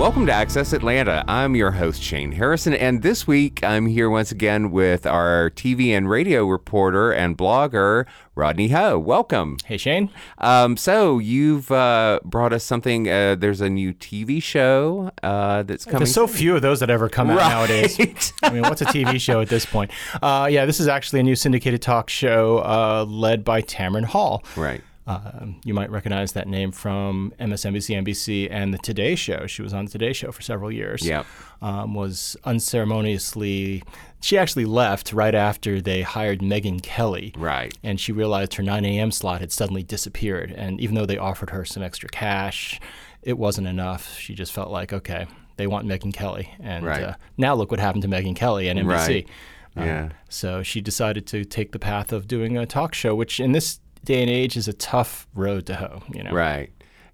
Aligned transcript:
Welcome 0.00 0.24
to 0.26 0.32
Access 0.32 0.72
Atlanta. 0.72 1.22
I'm 1.28 1.54
your 1.54 1.72
host, 1.72 2.02
Shane 2.02 2.32
Harrison, 2.32 2.72
and 2.72 3.02
this 3.02 3.26
week 3.26 3.62
I'm 3.62 3.84
here 3.84 4.08
once 4.08 4.32
again 4.32 4.70
with 4.70 5.06
our 5.06 5.50
TV 5.50 5.88
and 5.94 6.08
radio 6.08 6.46
reporter 6.46 7.12
and 7.12 7.36
blogger, 7.36 8.06
Rodney 8.34 8.68
Ho. 8.68 8.98
Welcome. 8.98 9.58
Hey, 9.66 9.76
Shane. 9.76 10.08
Um, 10.38 10.78
so 10.78 11.18
you've 11.18 11.70
uh, 11.70 12.20
brought 12.24 12.54
us 12.54 12.64
something. 12.64 13.10
Uh, 13.10 13.34
there's 13.34 13.60
a 13.60 13.68
new 13.68 13.92
TV 13.92 14.42
show 14.42 15.10
uh, 15.22 15.64
that's 15.64 15.84
coming. 15.84 15.98
There's 15.98 16.14
so 16.14 16.26
few 16.26 16.56
of 16.56 16.62
those 16.62 16.80
that 16.80 16.88
ever 16.88 17.10
come 17.10 17.28
out 17.28 17.36
Right. 17.36 17.50
nowadays. 17.50 18.32
I 18.42 18.48
mean, 18.48 18.62
what's 18.62 18.80
a 18.80 18.86
TV 18.86 19.20
show 19.20 19.42
at 19.42 19.50
this 19.50 19.66
point? 19.66 19.90
Uh, 20.22 20.48
yeah, 20.50 20.64
this 20.64 20.80
is 20.80 20.88
actually 20.88 21.20
a 21.20 21.24
new 21.24 21.36
syndicated 21.36 21.82
talk 21.82 22.08
show 22.08 22.60
uh, 22.60 23.04
led 23.06 23.44
by 23.44 23.60
Tamron 23.60 24.04
Hall. 24.04 24.44
Right. 24.56 24.80
Um, 25.06 25.60
you 25.64 25.74
might 25.74 25.90
recognize 25.90 26.32
that 26.32 26.46
name 26.46 26.70
from 26.72 27.32
MSNBC, 27.40 28.04
NBC, 28.04 28.48
and 28.50 28.72
the 28.72 28.78
Today 28.78 29.14
Show. 29.14 29.46
She 29.46 29.62
was 29.62 29.72
on 29.74 29.86
the 29.86 29.90
Today 29.90 30.12
Show 30.12 30.30
for 30.30 30.42
several 30.42 30.70
years. 30.70 31.04
Yep. 31.04 31.26
Um, 31.62 31.94
was 31.94 32.36
unceremoniously. 32.44 33.82
She 34.20 34.36
actually 34.38 34.66
left 34.66 35.12
right 35.12 35.34
after 35.34 35.80
they 35.80 36.02
hired 36.02 36.40
Megyn 36.40 36.82
Kelly. 36.82 37.32
Right. 37.36 37.76
And 37.82 37.98
she 37.98 38.12
realized 38.12 38.54
her 38.54 38.62
9 38.62 38.84
a.m. 38.84 39.10
slot 39.10 39.40
had 39.40 39.52
suddenly 39.52 39.82
disappeared. 39.82 40.50
And 40.52 40.80
even 40.80 40.94
though 40.94 41.06
they 41.06 41.18
offered 41.18 41.50
her 41.50 41.64
some 41.64 41.82
extra 41.82 42.08
cash, 42.08 42.78
it 43.22 43.38
wasn't 43.38 43.66
enough. 43.66 44.16
She 44.18 44.34
just 44.34 44.52
felt 44.52 44.70
like, 44.70 44.92
okay, 44.92 45.26
they 45.56 45.66
want 45.66 45.86
Megyn 45.86 46.12
Kelly. 46.12 46.54
And 46.60 46.84
Right. 46.84 47.02
uh, 47.02 47.14
now 47.36 47.54
look 47.54 47.70
what 47.70 47.80
happened 47.80 48.02
to 48.02 48.08
Megyn 48.08 48.36
Kelly 48.36 48.68
and 48.68 48.78
NBC. 48.78 48.86
Right. 48.86 49.28
Um, 49.76 49.86
Yeah. 49.86 50.08
so 50.28 50.62
she 50.62 50.80
decided 50.80 51.26
to 51.28 51.44
take 51.44 51.72
the 51.72 51.78
path 51.78 52.12
of 52.12 52.26
doing 52.28 52.56
a 52.56 52.66
talk 52.66 52.94
show, 52.94 53.14
which 53.14 53.40
in 53.40 53.52
this 53.52 53.80
day 54.04 54.20
and 54.22 54.30
age 54.30 54.56
is 54.56 54.68
a 54.68 54.72
tough 54.72 55.26
road 55.34 55.66
to 55.66 55.74
hoe. 55.76 56.02
You 56.12 56.22
know, 56.24 56.30
Right. 56.32 56.70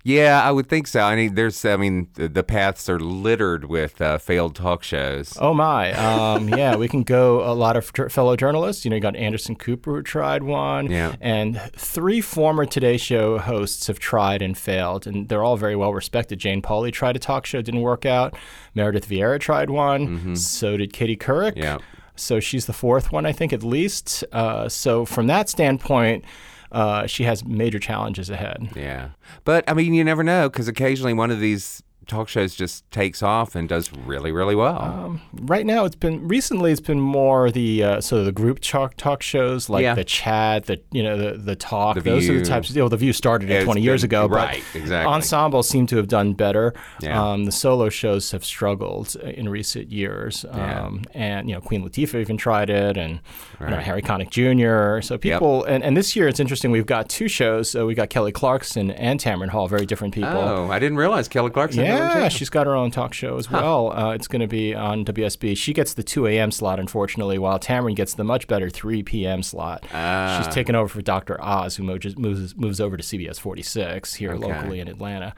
Yeah, 0.08 0.40
I 0.40 0.52
would 0.52 0.68
think 0.68 0.86
so. 0.86 1.00
I 1.00 1.16
mean, 1.16 1.34
there's, 1.34 1.64
I 1.64 1.74
mean, 1.76 2.06
the, 2.14 2.28
the 2.28 2.44
paths 2.44 2.88
are 2.88 3.00
littered 3.00 3.64
with 3.64 4.00
uh, 4.00 4.18
failed 4.18 4.54
talk 4.54 4.84
shows. 4.84 5.36
Oh 5.40 5.52
my, 5.52 5.90
um, 5.94 6.48
yeah, 6.56 6.76
we 6.76 6.86
can 6.86 7.02
go 7.02 7.42
a 7.42 7.50
lot 7.54 7.76
of 7.76 7.92
tr- 7.92 8.06
fellow 8.08 8.36
journalists. 8.36 8.84
You 8.84 8.90
know, 8.90 8.94
you 8.94 9.02
got 9.02 9.16
Anderson 9.16 9.56
Cooper 9.56 9.96
who 9.96 10.02
tried 10.04 10.44
one, 10.44 10.88
Yeah. 10.92 11.16
and 11.20 11.60
three 11.76 12.20
former 12.20 12.64
Today 12.66 12.98
Show 12.98 13.38
hosts 13.38 13.88
have 13.88 13.98
tried 13.98 14.42
and 14.42 14.56
failed, 14.56 15.08
and 15.08 15.28
they're 15.28 15.42
all 15.42 15.56
very 15.56 15.74
well 15.74 15.92
respected. 15.92 16.38
Jane 16.38 16.62
Pauley 16.62 16.92
tried 16.92 17.16
a 17.16 17.18
talk 17.18 17.44
show, 17.44 17.60
didn't 17.60 17.80
work 17.80 18.06
out. 18.06 18.36
Meredith 18.76 19.08
Vieira 19.08 19.40
tried 19.40 19.70
one, 19.70 20.36
so 20.36 20.76
did 20.76 20.92
Katie 20.92 21.16
Couric. 21.16 21.54
Mm-hmm. 21.54 21.62
Yeah. 21.62 21.78
So 22.14 22.38
she's 22.38 22.66
the 22.66 22.72
fourth 22.72 23.10
one, 23.10 23.26
I 23.26 23.32
think, 23.32 23.52
at 23.52 23.64
least. 23.64 24.22
Uh, 24.30 24.68
so 24.68 25.04
from 25.04 25.26
that 25.26 25.48
standpoint, 25.48 26.24
uh, 26.72 27.06
she 27.06 27.24
has 27.24 27.44
major 27.44 27.78
challenges 27.78 28.30
ahead. 28.30 28.68
Yeah. 28.74 29.10
But, 29.44 29.64
I 29.68 29.74
mean, 29.74 29.94
you 29.94 30.04
never 30.04 30.22
know 30.22 30.48
because 30.48 30.68
occasionally 30.68 31.14
one 31.14 31.30
of 31.30 31.40
these 31.40 31.82
talk 32.06 32.28
shows 32.28 32.54
just 32.54 32.88
takes 32.90 33.22
off 33.22 33.54
and 33.54 33.68
does 33.68 33.92
really, 33.92 34.32
really 34.32 34.54
well. 34.54 34.80
Um, 34.80 35.20
right 35.42 35.66
now, 35.66 35.84
it's 35.84 35.96
been 35.96 36.26
recently. 36.28 36.70
It's 36.72 36.80
been 36.80 37.00
more 37.00 37.50
the 37.50 37.82
uh, 37.82 38.00
sort 38.00 38.20
of 38.20 38.26
the 38.26 38.32
group 38.32 38.60
talk 38.60 38.96
talk 38.96 39.22
shows 39.22 39.68
like 39.68 39.82
Yeah. 39.82 39.94
the 39.94 40.04
chat, 40.04 40.66
the 40.66 40.80
you 40.92 41.02
know 41.02 41.16
the 41.16 41.36
the 41.38 41.56
talk. 41.56 41.94
The 41.96 42.00
Those 42.02 42.28
are 42.28 42.38
the 42.38 42.44
types. 42.44 42.70
Of, 42.70 42.76
you 42.76 42.82
know, 42.82 42.88
the 42.88 42.96
View 42.96 43.12
started 43.12 43.48
Yeah, 43.48 43.56
it 43.56 43.58
it's 43.58 43.64
20 43.66 43.80
years 43.80 44.04
ago, 44.04 44.26
right, 44.28 44.62
but 44.72 44.80
exactly. 44.80 45.12
ensembles 45.12 45.68
seem 45.68 45.86
to 45.88 45.96
have 45.96 46.08
done 46.08 46.32
better. 46.34 46.72
Yeah. 47.00 47.22
Um, 47.22 47.44
the 47.44 47.52
solo 47.52 47.88
shows 47.88 48.30
have 48.32 48.44
struggled 48.44 49.14
in 49.16 49.48
recent 49.48 49.90
years, 49.90 50.44
Yeah. 50.48 50.84
um, 50.86 51.02
and 51.14 51.48
you 51.48 51.54
know 51.54 51.60
Queen 51.60 51.86
Latifah 51.88 52.20
even 52.20 52.36
tried 52.36 52.70
it, 52.70 52.96
and 52.96 53.20
you 53.60 53.66
know, 53.68 53.76
Harry 53.78 54.02
Connick 54.02 54.30
Jr. 54.30 55.00
So 55.06 55.18
people, 55.18 55.64
and, 55.64 55.82
and 55.82 55.96
this 55.96 56.14
year 56.16 56.28
it's 56.28 56.40
interesting. 56.40 56.70
We've 56.70 56.86
got 56.86 57.08
two 57.08 57.28
shows. 57.28 57.70
So 57.70 57.86
we 57.86 57.94
got 57.94 58.10
Kelly 58.10 58.32
Clarkson 58.32 58.90
and 58.92 59.18
Tamron 59.20 59.48
Hall, 59.48 59.66
very 59.68 59.86
different 59.86 60.14
people. 60.14 60.30
oh, 60.30 60.70
I 60.70 60.78
didn't 60.78 60.98
realize 60.98 61.26
Kelly 61.28 61.50
Clarkson. 61.50 61.82
one, 61.84 61.95
Yeah, 61.98 62.28
she's 62.28 62.50
got 62.50 62.66
her 62.66 62.74
own 62.74 62.90
talk 62.90 63.12
show 63.14 63.36
as 63.38 63.50
well. 63.50 63.92
Uh, 63.92 64.12
it's 64.12 64.28
going 64.28 64.40
to 64.40 64.46
be 64.46 64.74
on 64.74 65.04
WSB. 65.04 65.56
She 65.56 65.72
gets 65.72 65.94
the 65.94 66.02
2 66.02 66.26
a.m. 66.26 66.50
slot, 66.50 66.78
unfortunately, 66.80 67.38
while 67.38 67.58
Tamron 67.58 67.94
gets 67.96 68.14
the 68.14 68.24
much 68.24 68.46
better 68.46 68.68
3 68.70 69.02
p.m. 69.02 69.42
slot. 69.42 69.84
Ah. 69.92 70.40
She's 70.42 70.52
taken 70.54 70.74
over 70.74 70.88
for 70.88 71.02
Dr. 71.02 71.42
Oz, 71.42 71.76
who 71.76 71.82
moves, 71.82 72.16
moves, 72.16 72.56
moves 72.56 72.80
over 72.80 72.96
to 72.96 73.02
CBS 73.02 73.38
46 73.40 74.14
here 74.14 74.32
Okay. 74.32 74.46
locally 74.46 74.80
in 74.80 74.88
Atlanta. 74.88 75.34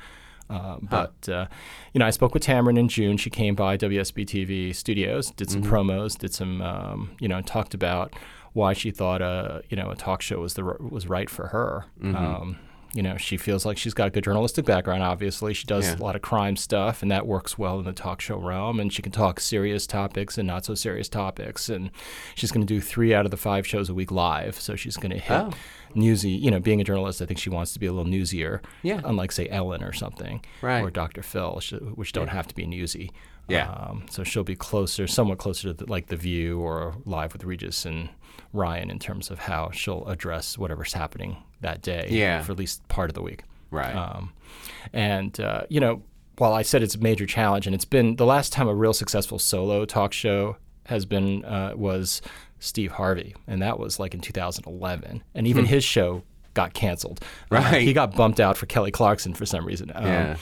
Uh, 0.51 0.79
but 0.81 1.29
uh, 1.29 1.47
you 1.93 1.99
know, 1.99 2.07
I 2.07 2.11
spoke 2.11 2.33
with 2.33 2.43
Tamron 2.43 2.79
in 2.79 2.89
June. 2.89 3.19
She 3.19 3.29
came 3.29 3.55
by 3.55 3.77
WSB 3.77 4.25
TV 4.25 4.75
studios, 4.75 5.31
did 5.33 5.51
some 5.51 5.63
promos, 5.63 6.17
did 6.17 6.33
some 6.33 6.63
um, 6.63 7.11
you 7.21 7.29
know, 7.29 7.43
talked 7.43 7.75
about 7.75 8.15
why 8.55 8.73
she 8.73 8.91
thought 8.91 9.21
a 9.21 9.63
you 9.69 9.77
know 9.77 9.91
a 9.91 9.95
talk 9.95 10.23
show 10.23 10.41
was 10.41 10.55
the 10.55 10.65
was 10.65 11.07
right 11.07 11.29
for 11.29 11.49
her. 11.49 11.85
Um, 12.03 12.57
you 12.95 13.03
know, 13.03 13.17
she 13.17 13.37
feels 13.37 13.67
like 13.67 13.77
she's 13.77 13.93
got 13.95 14.09
a 14.09 14.11
good 14.11 14.25
journalistic 14.25 14.65
background. 14.65 15.03
Obviously, 15.03 15.53
she 15.55 15.67
does 15.67 15.87
Yeah. 15.87 15.97
a 15.97 16.03
lot 16.03 16.17
of 16.17 16.23
crime 16.23 16.57
stuff, 16.57 17.03
and 17.03 17.11
that 17.11 17.27
works 17.27 17.59
well 17.59 17.79
in 17.79 17.85
the 17.85 17.93
talk 17.93 18.21
show 18.21 18.39
realm. 18.39 18.81
And 18.81 18.93
she 18.93 19.03
can 19.03 19.13
talk 19.13 19.41
serious 19.41 19.87
topics 19.87 20.39
and 20.39 20.47
not 20.47 20.65
so 20.65 20.75
serious 20.75 21.09
topics. 21.09 21.69
And 21.69 21.91
she's 22.35 22.51
going 22.51 22.67
to 22.67 22.73
do 22.75 22.81
three 22.81 23.13
out 23.15 23.25
of 23.25 23.31
the 23.31 23.37
five 23.37 23.67
shows 23.67 23.91
a 23.91 23.95
week 23.95 24.11
live. 24.11 24.59
So 24.59 24.75
she's 24.75 24.97
going 24.97 25.11
to 25.13 25.19
hit 25.19 25.31
Oh. 25.31 25.51
newsy. 25.95 26.31
You 26.31 26.51
know, 26.51 26.61
being 26.61 26.81
a 26.81 26.85
journalist, 26.85 27.21
I 27.21 27.27
think 27.27 27.39
she 27.39 27.51
wants 27.51 27.73
to 27.75 27.79
be 27.79 27.87
a 27.87 27.93
little 27.93 28.11
newsier. 28.11 28.61
Yeah. 28.83 29.01
Unlike 29.05 29.33
say 29.33 29.49
Ellen 29.49 29.83
or 29.83 29.93
something, 29.93 30.41
Right. 30.63 30.83
Or 30.83 30.91
Dr. 30.91 31.23
Phil, 31.23 31.61
which 31.95 32.13
don't 32.13 32.29
have 32.29 32.47
to 32.49 32.55
be 32.55 32.67
newsy. 32.67 33.13
Yeah. 33.49 33.71
Um, 33.71 34.07
so 34.11 34.25
she'll 34.25 34.45
be 34.45 34.57
closer, 34.57 35.07
somewhat 35.07 35.39
closer 35.39 35.69
to 35.69 35.75
the, 35.75 35.91
like 35.91 36.07
The 36.09 36.17
View 36.17 36.61
or 36.61 36.97
Live 37.07 37.33
with 37.33 37.45
Regis 37.45 37.87
and 37.87 38.11
Ryan 38.53 38.91
in 38.91 38.99
terms 38.99 39.31
of 39.31 39.41
how 39.41 39.71
she'll 39.73 40.07
address 40.07 40.57
whatever's 40.59 40.93
happening 40.95 41.39
that 41.61 41.83
day. 41.83 42.09
Yeah. 42.11 42.43
For 42.43 42.53
at 42.53 42.59
least 42.59 42.87
part 42.89 43.11
of 43.11 43.15
the 43.15 43.23
week. 43.23 43.43
Right. 43.71 43.95
Um, 43.95 44.33
and 44.93 45.39
uh, 45.41 45.63
you 45.69 45.81
know, 45.81 46.03
while 46.39 46.53
I 46.53 46.63
said 46.63 46.83
it's 46.83 46.95
a 46.95 47.01
major 47.01 47.27
challenge, 47.27 47.67
and 47.67 47.75
it's 47.75 47.85
been 47.85 48.17
the 48.17 48.27
last 48.27 48.53
time 48.53 48.69
a 48.69 48.75
real 48.75 48.93
successful 48.95 49.39
solo 49.39 49.85
talk 49.85 50.13
show 50.13 50.57
has 50.87 51.05
been 51.05 51.45
uh, 51.45 51.73
was 51.77 52.23
Steve 52.61 52.93
Harvey, 52.93 53.35
and 53.47 53.61
that 53.63 53.79
was 53.79 53.99
like 53.99 54.15
in 54.15 54.21
2011, 54.21 55.23
and 55.35 55.47
even 55.47 55.65
his 55.67 55.85
show 55.85 56.23
got 56.55 56.73
canceled. 56.75 57.21
Uh, 57.23 57.27
Hmm. 57.61 57.65
Right. 57.73 57.83
he 57.83 57.93
got 57.93 58.15
bumped 58.15 58.41
out 58.41 58.57
for 58.57 58.67
Kelly 58.67 58.91
Clarkson 58.91 59.35
for 59.35 59.47
some 59.47 59.65
reason. 59.67 59.93
Um, 59.95 60.05
Yeah. 60.07 60.37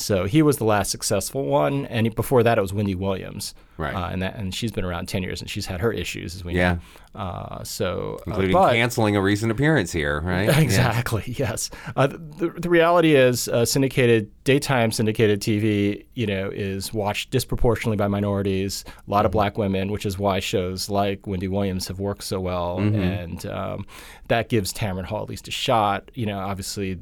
So 0.00 0.24
he 0.24 0.42
was 0.42 0.56
the 0.56 0.64
last 0.64 0.90
successful 0.90 1.44
one, 1.44 1.86
and 1.86 2.14
before 2.14 2.42
that 2.42 2.58
it 2.58 2.60
was 2.60 2.72
Wendy 2.72 2.94
Williams. 2.94 3.54
Right. 3.76 3.94
Uh, 3.94 4.08
and 4.12 4.20
that 4.20 4.34
and 4.36 4.54
she's 4.54 4.72
been 4.72 4.84
around 4.84 5.06
10 5.08 5.22
years, 5.22 5.40
and 5.40 5.48
she's 5.48 5.64
had 5.66 5.80
her 5.80 5.90
issues 5.92 6.34
as 6.34 6.44
we 6.44 6.54
Yeah. 6.54 6.74
know. 6.74 6.80
Uh, 7.20 7.64
so 7.64 8.18
uh, 8.20 8.22
Including 8.26 8.52
but- 8.52 8.72
canceling 8.72 9.16
a 9.16 9.22
recent 9.22 9.50
appearance 9.50 9.90
here, 9.90 10.20
right? 10.20 10.44
Yeah. 10.50 10.60
Exactly. 10.60 11.22
Yes. 11.26 11.70
Uh, 11.96 12.06
the, 12.08 12.52
the 12.56 12.68
reality 12.68 13.14
is, 13.16 13.48
uh, 13.48 13.64
syndicated 13.64 14.30
daytime 14.44 14.92
syndicated 14.92 15.40
TV, 15.40 16.04
you 16.14 16.26
know, 16.26 16.50
is 16.52 16.92
watched 16.92 17.30
disproportionately 17.30 17.96
by 17.96 18.06
minorities, 18.08 18.84
a 19.06 19.10
lot 19.10 19.24
of 19.24 19.32
black 19.32 19.56
women, 19.58 19.90
which 19.90 20.04
is 20.06 20.18
why 20.18 20.40
shows 20.40 20.88
like 20.90 21.26
Wendy 21.26 21.48
Williams 21.48 21.88
have 21.88 22.00
worked 22.00 22.22
so 22.24 22.38
well, 22.40 22.78
and 22.78 23.44
um, 23.46 23.86
that 24.28 24.48
gives 24.48 24.72
Tamron 24.72 25.04
Hall 25.04 25.22
at 25.22 25.28
least 25.28 25.48
a 25.48 25.50
shot. 25.52 26.10
You 26.14 26.26
know, 26.26 26.38
obviously. 26.38 26.98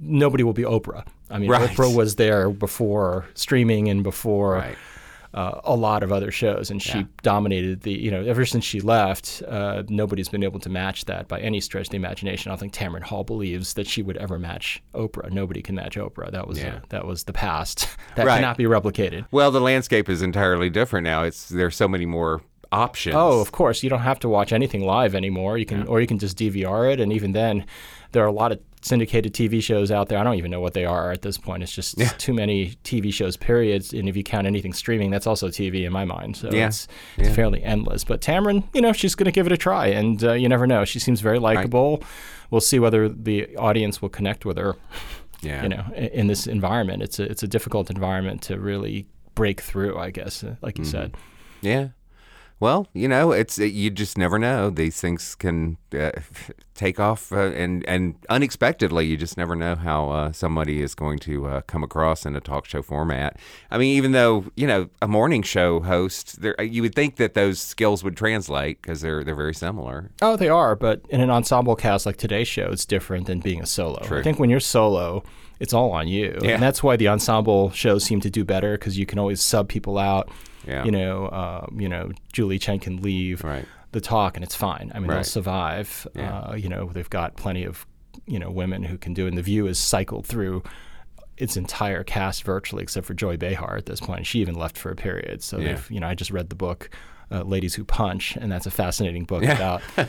Nobody 0.00 0.44
will 0.44 0.52
be 0.52 0.62
Oprah. 0.62 1.04
I 1.30 1.38
mean, 1.38 1.50
Right. 1.50 1.68
Oprah 1.70 1.94
was 1.94 2.16
there 2.16 2.50
before 2.50 3.26
streaming 3.34 3.88
and 3.88 4.02
before 4.02 4.54
Right. 4.54 4.76
uh, 5.34 5.60
a 5.64 5.76
lot 5.76 6.02
of 6.02 6.10
other 6.10 6.30
shows, 6.30 6.70
and 6.70 6.80
she 6.82 7.06
dominated 7.22 7.82
the. 7.82 7.92
You 7.92 8.10
know, 8.10 8.22
ever 8.24 8.46
since 8.46 8.64
she 8.64 8.80
left, 8.80 9.42
uh, 9.46 9.82
nobody's 9.88 10.28
been 10.30 10.42
able 10.42 10.58
to 10.60 10.70
match 10.70 11.04
that 11.04 11.28
by 11.28 11.38
any 11.40 11.60
stretch 11.60 11.86
of 11.88 11.90
the 11.90 11.96
imagination. 11.96 12.50
I 12.50 12.52
don't 12.52 12.60
think 12.60 12.72
Tamron 12.72 13.02
Hall 13.02 13.24
believes 13.24 13.74
that 13.74 13.86
she 13.86 14.00
would 14.02 14.16
ever 14.16 14.38
match 14.38 14.82
Oprah. 14.94 15.30
Nobody 15.30 15.60
can 15.60 15.74
match 15.74 15.96
Oprah. 15.96 16.30
That 16.30 16.48
was 16.48 16.58
Yeah. 16.58 16.76
uh, 16.76 16.80
that 16.88 17.06
was 17.06 17.24
the 17.24 17.34
past. 17.34 17.88
that 18.16 18.26
Right. 18.26 18.36
cannot 18.36 18.56
be 18.56 18.64
replicated. 18.64 19.26
Well, 19.30 19.50
the 19.50 19.60
landscape 19.60 20.08
is 20.08 20.22
entirely 20.22 20.70
different 20.70 21.04
now. 21.04 21.24
It's 21.24 21.48
there's 21.50 21.76
so 21.76 21.88
many 21.88 22.06
more 22.06 22.40
options. 22.72 23.14
Oh, 23.16 23.40
of 23.40 23.52
course. 23.52 23.82
You 23.82 23.90
don't 23.90 24.00
have 24.00 24.18
to 24.20 24.28
watch 24.30 24.52
anything 24.52 24.82
live 24.84 25.14
anymore. 25.14 25.56
You 25.58 25.66
can, 25.66 25.86
or 25.86 26.00
you 26.00 26.06
can 26.06 26.18
just 26.18 26.38
DVR 26.38 26.90
it, 26.92 27.00
and 27.00 27.12
even 27.12 27.32
then, 27.32 27.64
there 28.12 28.22
are 28.24 28.26
a 28.28 28.32
lot 28.32 28.52
of 28.52 28.60
syndicated 28.80 29.32
TV 29.34 29.62
shows 29.62 29.90
out 29.90 30.08
there. 30.08 30.18
I 30.18 30.24
don't 30.24 30.34
even 30.36 30.50
know 30.50 30.60
what 30.60 30.74
they 30.74 30.84
are 30.84 31.10
at 31.10 31.22
this 31.22 31.36
point. 31.38 31.62
It's 31.62 31.72
just 31.72 31.98
too 32.18 32.32
many 32.34 32.74
TV 32.84 33.12
shows. 33.12 33.36
Periods, 33.36 33.92
and 33.92 34.08
if 34.08 34.16
you 34.16 34.22
count 34.24 34.46
anything 34.46 34.72
streaming, 34.72 35.10
that's 35.10 35.26
also 35.26 35.48
TV 35.48 35.84
in 35.84 35.92
my 35.92 36.04
mind. 36.04 36.36
So 36.36 36.50
Yeah. 36.50 36.66
it's, 36.68 36.88
it's 37.16 37.34
fairly 37.34 37.62
endless. 37.62 38.04
But 38.04 38.20
Tamron, 38.20 38.64
you 38.74 38.80
know, 38.80 38.92
she's 38.92 39.14
going 39.14 39.26
to 39.26 39.32
give 39.32 39.46
it 39.46 39.52
a 39.52 39.56
try, 39.56 39.86
and 39.88 40.22
uh, 40.24 40.32
you 40.32 40.48
never 40.48 40.66
know. 40.66 40.84
She 40.84 40.98
seems 40.98 41.20
very 41.20 41.38
likable. 41.38 42.02
We'll 42.50 42.60
see 42.60 42.78
whether 42.78 43.08
the 43.08 43.56
audience 43.56 44.00
will 44.00 44.08
connect 44.08 44.44
with 44.44 44.56
her. 44.56 44.76
Yeah. 45.42 45.62
You 45.62 45.68
know, 45.68 45.84
i- 45.92 46.10
in 46.12 46.26
this 46.26 46.46
environment, 46.46 47.02
it's 47.02 47.18
a 47.20 47.24
it's 47.24 47.42
a 47.42 47.48
difficult 47.48 47.90
environment 47.90 48.42
to 48.42 48.58
really 48.58 49.06
break 49.34 49.60
through. 49.60 49.96
I 49.98 50.10
guess, 50.10 50.42
uh, 50.42 50.56
like 50.62 50.78
you 50.78 50.84
Mm-hmm. 50.84 50.90
said. 50.90 51.14
Yeah. 51.60 51.88
Well, 52.60 52.88
you 52.92 53.06
know, 53.06 53.30
it's 53.30 53.58
you 53.58 53.90
just 53.90 54.18
never 54.18 54.38
know. 54.38 54.68
These 54.70 55.00
things 55.00 55.36
can 55.36 55.76
uh, 55.96 56.10
take 56.74 56.98
off, 56.98 57.32
uh, 57.32 57.52
and 57.52 57.88
and 57.88 58.16
unexpectedly, 58.28 59.06
you 59.06 59.16
just 59.16 59.36
never 59.36 59.54
know 59.54 59.76
how 59.76 60.10
uh, 60.10 60.32
somebody 60.32 60.82
is 60.82 60.96
going 60.96 61.20
to 61.20 61.46
uh, 61.46 61.60
come 61.62 61.84
across 61.84 62.26
in 62.26 62.34
a 62.34 62.40
talk 62.40 62.66
show 62.66 62.82
format. 62.82 63.38
I 63.70 63.78
mean, 63.78 63.96
even 63.96 64.10
though 64.10 64.46
you 64.56 64.66
know 64.66 64.88
a 65.00 65.06
morning 65.06 65.42
show 65.42 65.78
host, 65.80 66.42
there 66.42 66.60
you 66.60 66.82
would 66.82 66.96
think 66.96 67.16
that 67.16 67.34
those 67.34 67.60
skills 67.60 68.02
would 68.02 68.16
translate 68.16 68.82
because 68.82 69.02
they're 69.02 69.22
they're 69.22 69.36
very 69.36 69.54
similar. 69.54 70.10
Oh, 70.20 70.36
they 70.36 70.48
are, 70.48 70.74
but 70.74 71.02
in 71.10 71.20
an 71.20 71.30
ensemble 71.30 71.76
cast 71.76 72.06
like 72.06 72.16
today's 72.16 72.48
show, 72.48 72.70
it's 72.72 72.86
different 72.86 73.28
than 73.28 73.38
being 73.38 73.62
a 73.62 73.66
solo. 73.66 74.00
I 74.02 74.22
think 74.22 74.40
when 74.40 74.50
you're 74.50 74.58
solo, 74.58 75.22
it's 75.60 75.72
all 75.72 75.90
on 75.92 76.08
you, 76.08 76.38
Yeah. 76.42 76.50
and 76.52 76.62
that's 76.62 76.82
why 76.82 76.96
the 76.96 77.08
ensemble 77.08 77.70
shows 77.70 78.04
seem 78.04 78.20
to 78.20 78.30
do 78.30 78.44
better 78.44 78.78
because 78.78 78.98
you 78.98 79.06
can 79.06 79.18
always 79.18 79.40
sub 79.40 79.68
people 79.68 79.98
out. 79.98 80.30
Yeah. 80.66 80.84
You 80.84 80.90
know, 80.90 81.30
um, 81.30 81.80
you 81.80 81.88
know, 81.88 82.10
Julie 82.32 82.58
Chen 82.58 82.78
can 82.78 83.00
leave 83.02 83.42
Right. 83.42 83.64
the 83.92 84.00
talk, 84.00 84.36
and 84.36 84.44
it's 84.44 84.54
fine. 84.54 84.92
I 84.94 84.98
mean, 84.98 85.08
they'll 85.08 85.24
survive. 85.24 86.06
Yeah. 86.14 86.38
Uh, 86.40 86.54
you 86.54 86.68
know, 86.68 86.90
they've 86.92 87.08
got 87.10 87.36
plenty 87.36 87.64
of 87.64 87.86
you 88.26 88.38
know 88.38 88.50
women 88.50 88.82
who 88.82 88.98
can 88.98 89.14
do 89.14 89.24
it. 89.26 89.28
And 89.28 89.38
the 89.38 89.42
View 89.42 89.66
is 89.66 89.78
cycled 89.78 90.26
through 90.26 90.62
its 91.38 91.56
entire 91.56 92.02
cast 92.02 92.42
virtually, 92.42 92.82
except 92.82 93.06
for 93.06 93.14
Joy 93.14 93.36
Behar 93.36 93.76
at 93.76 93.86
this 93.86 94.00
point. 94.00 94.26
She 94.26 94.40
even 94.40 94.56
left 94.56 94.76
for 94.76 94.90
a 94.90 94.96
period. 94.96 95.42
So 95.42 95.58
Yeah. 95.58 95.68
they've, 95.68 95.90
you 95.92 96.00
know, 96.00 96.08
I 96.08 96.14
just 96.16 96.32
read 96.32 96.48
the 96.50 96.56
book, 96.56 96.90
uh, 97.30 97.42
Ladies 97.44 97.74
Who 97.76 97.84
Punch, 97.84 98.36
and 98.36 98.50
that's 98.50 98.66
a 98.66 98.70
fascinating 98.72 99.24
book 99.24 99.44
about 99.44 99.80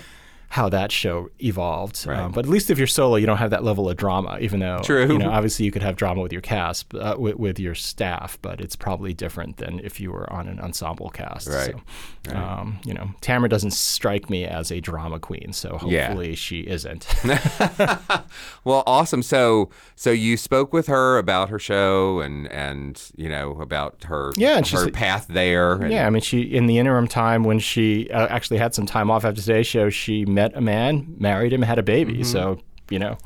how 0.49 0.67
that 0.69 0.91
show 0.91 1.29
evolved. 1.43 2.05
Right. 2.07 2.17
Um, 2.19 2.31
but 2.31 2.45
at 2.45 2.49
least 2.51 2.69
if 2.71 2.77
you're 2.77 2.87
solo, 2.87 3.17
you 3.17 3.25
don't 3.27 3.37
have 3.37 3.51
that 3.51 3.63
level 3.63 3.87
of 3.89 3.97
drama, 3.97 4.37
even 4.41 4.59
though, 4.59 4.79
True. 4.83 5.07
you 5.11 5.17
know, 5.19 5.29
obviously 5.29 5.63
you 5.65 5.71
could 5.71 5.83
have 5.83 5.95
drama 5.95 6.21
with 6.21 6.31
your 6.33 6.41
cast, 6.41 6.93
uh, 6.95 7.15
with, 7.19 7.35
with 7.35 7.59
your 7.59 7.75
staff, 7.75 8.37
but 8.41 8.59
it's 8.59 8.75
probably 8.75 9.13
different 9.13 9.57
than 9.57 9.79
if 9.83 9.99
you 9.99 10.11
were 10.11 10.31
on 10.33 10.47
an 10.47 10.59
ensemble 10.59 11.09
cast. 11.11 11.47
Right. 11.47 11.75
So, 12.27 12.35
um, 12.35 12.79
you 12.83 12.93
know, 12.95 13.11
Tamara 13.21 13.47
doesn't 13.49 13.71
strike 13.71 14.29
me 14.29 14.45
as 14.45 14.71
a 14.71 14.79
drama 14.81 15.19
queen, 15.19 15.53
so 15.53 15.79
Yeah. 15.85 16.07
hopefully 16.07 16.35
she 16.35 16.61
isn't. 16.61 17.07
Well, 18.63 18.83
awesome. 18.85 19.23
So 19.23 19.69
so 19.95 20.11
you 20.11 20.37
spoke 20.37 20.73
with 20.73 20.87
her 20.87 21.17
about 21.17 21.49
her 21.49 21.59
show 21.59 22.19
and 22.19 22.47
and 22.51 23.01
you 23.15 23.29
know 23.29 23.59
about 23.61 24.03
her 24.05 24.31
Yeah, 24.37 24.57
and 24.57 24.67
her 24.67 24.89
path 24.91 25.27
there. 25.29 25.73
And, 25.73 25.91
Yeah, 25.91 26.05
I 26.05 26.09
mean, 26.09 26.21
she 26.21 26.41
in 26.41 26.65
the 26.67 26.77
interim 26.77 27.07
time 27.07 27.43
when 27.43 27.59
she 27.59 28.09
uh, 28.11 28.27
actually 28.27 28.57
had 28.57 28.73
some 28.75 28.85
time 28.85 29.09
off 29.09 29.25
after 29.25 29.41
today's 29.41 29.67
show, 29.67 29.89
she 29.89 30.25
met 30.25 30.38
a 30.55 30.61
man, 30.61 31.15
married 31.19 31.53
him, 31.53 31.61
had 31.61 31.79
a 31.79 31.83
baby. 31.83 32.13
Mm-hmm. 32.15 32.23
So 32.23 32.59
you 32.89 32.97
know, 32.99 33.17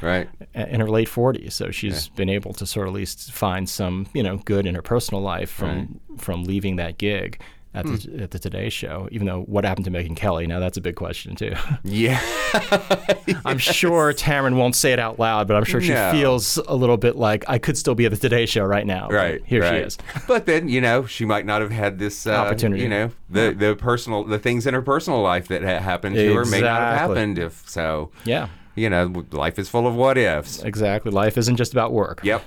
Right. 0.00 0.28
in 0.54 0.80
her 0.80 0.90
late 0.90 1.08
40s. 1.08 1.52
So 1.52 1.70
she's 1.70 2.08
been 2.08 2.28
able 2.28 2.52
to 2.54 2.66
sort 2.66 2.88
of 2.88 2.94
at 2.94 2.96
least 2.96 3.30
find 3.30 3.68
some 3.68 4.08
you 4.12 4.22
know 4.22 4.38
good 4.38 4.66
in 4.66 4.74
her 4.74 4.82
personal 4.82 5.22
life 5.22 5.50
from 5.50 6.00
from 6.18 6.44
leaving 6.44 6.76
that 6.76 6.98
gig. 6.98 7.40
At 7.74 7.86
the, 7.86 7.92
Hmm. 7.92 8.20
at 8.22 8.30
the 8.32 8.38
Today 8.38 8.68
Show, 8.68 9.08
even 9.12 9.26
though 9.26 9.40
what 9.44 9.64
happened 9.64 9.86
to 9.86 9.90
Megyn 9.90 10.14
Kelly, 10.14 10.46
now 10.46 10.58
that's 10.60 10.76
a 10.76 10.80
big 10.82 10.94
question 10.94 11.34
too. 11.34 11.54
Yeah. 11.84 12.20
I'm 13.46 13.56
sure 13.58 14.12
Tamron 14.12 14.56
won't 14.56 14.76
say 14.76 14.92
it 14.92 14.98
out 14.98 15.18
loud, 15.18 15.48
but 15.48 15.56
I'm 15.56 15.64
sure 15.64 15.80
she 15.80 15.94
No. 15.94 16.10
feels 16.12 16.58
a 16.68 16.74
little 16.76 16.98
bit 16.98 17.16
like 17.16 17.44
I 17.48 17.56
could 17.58 17.78
still 17.78 17.94
be 17.94 18.04
at 18.04 18.10
the 18.10 18.18
Today 18.18 18.44
Show 18.46 18.64
right 18.64 18.86
now. 18.86 19.08
Right. 19.08 19.42
here 19.46 19.62
right. 19.62 19.70
she 19.80 19.86
is. 19.86 19.98
But 20.28 20.44
then 20.46 20.68
you 20.68 20.80
know 20.82 21.06
she 21.06 21.24
might 21.24 21.46
not 21.46 21.62
have 21.62 21.70
had 21.70 21.98
this 21.98 22.26
uh, 22.26 22.32
Opportunity. 22.34 22.82
You 22.82 22.88
know 22.90 23.10
the 23.30 23.54
the 23.58 23.74
personal 23.74 24.24
the 24.24 24.38
things 24.38 24.66
in 24.66 24.74
her 24.74 24.82
personal 24.82 25.22
life 25.22 25.48
that 25.48 25.62
ha- 25.62 25.78
happened 25.78 26.16
to 26.16 26.34
her 26.34 26.44
may 26.44 26.60
not 26.60 26.80
have 26.80 26.98
happened 26.98 27.38
if 27.38 27.66
so. 27.66 28.10
Yeah, 28.24 28.48
You 28.74 28.90
know, 28.90 29.24
life 29.32 29.58
is 29.58 29.68
full 29.70 29.86
of 29.86 29.94
what 29.94 30.18
ifs. 30.18 30.62
exactly. 30.62 31.10
Life 31.10 31.38
isn't 31.38 31.56
just 31.56 31.72
about 31.72 31.92
work. 31.92 32.20
Yep. 32.22 32.42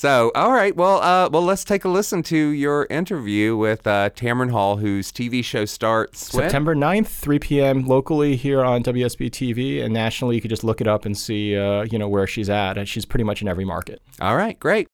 So, 0.00 0.32
all 0.34 0.50
right. 0.50 0.74
Well, 0.74 1.02
uh, 1.02 1.28
well, 1.28 1.42
let's 1.42 1.62
take 1.62 1.84
a 1.84 1.88
listen 1.90 2.22
to 2.22 2.34
your 2.34 2.86
interview 2.88 3.54
with 3.54 3.86
uh, 3.86 4.08
Tamron 4.08 4.50
Hall, 4.50 4.78
whose 4.78 5.12
TV 5.12 5.44
show 5.44 5.66
starts 5.66 6.32
when? 6.32 6.44
September 6.44 6.74
9th, 6.74 7.08
3 7.08 7.38
p.m. 7.38 7.86
locally 7.86 8.34
here 8.34 8.64
on 8.64 8.82
WSB 8.82 9.30
TV, 9.30 9.84
and 9.84 9.92
nationally 9.92 10.36
you 10.36 10.40
could 10.40 10.48
just 10.48 10.64
look 10.64 10.80
it 10.80 10.88
up 10.88 11.04
and 11.04 11.18
see, 11.18 11.54
uh, 11.54 11.82
you 11.82 11.98
know, 11.98 12.08
where 12.08 12.26
she's 12.26 12.48
at. 12.48 12.78
And 12.78 12.88
she's 12.88 13.04
pretty 13.04 13.24
much 13.24 13.42
in 13.42 13.48
every 13.48 13.66
market. 13.66 14.00
All 14.22 14.36
right. 14.36 14.58
Great. 14.58 14.88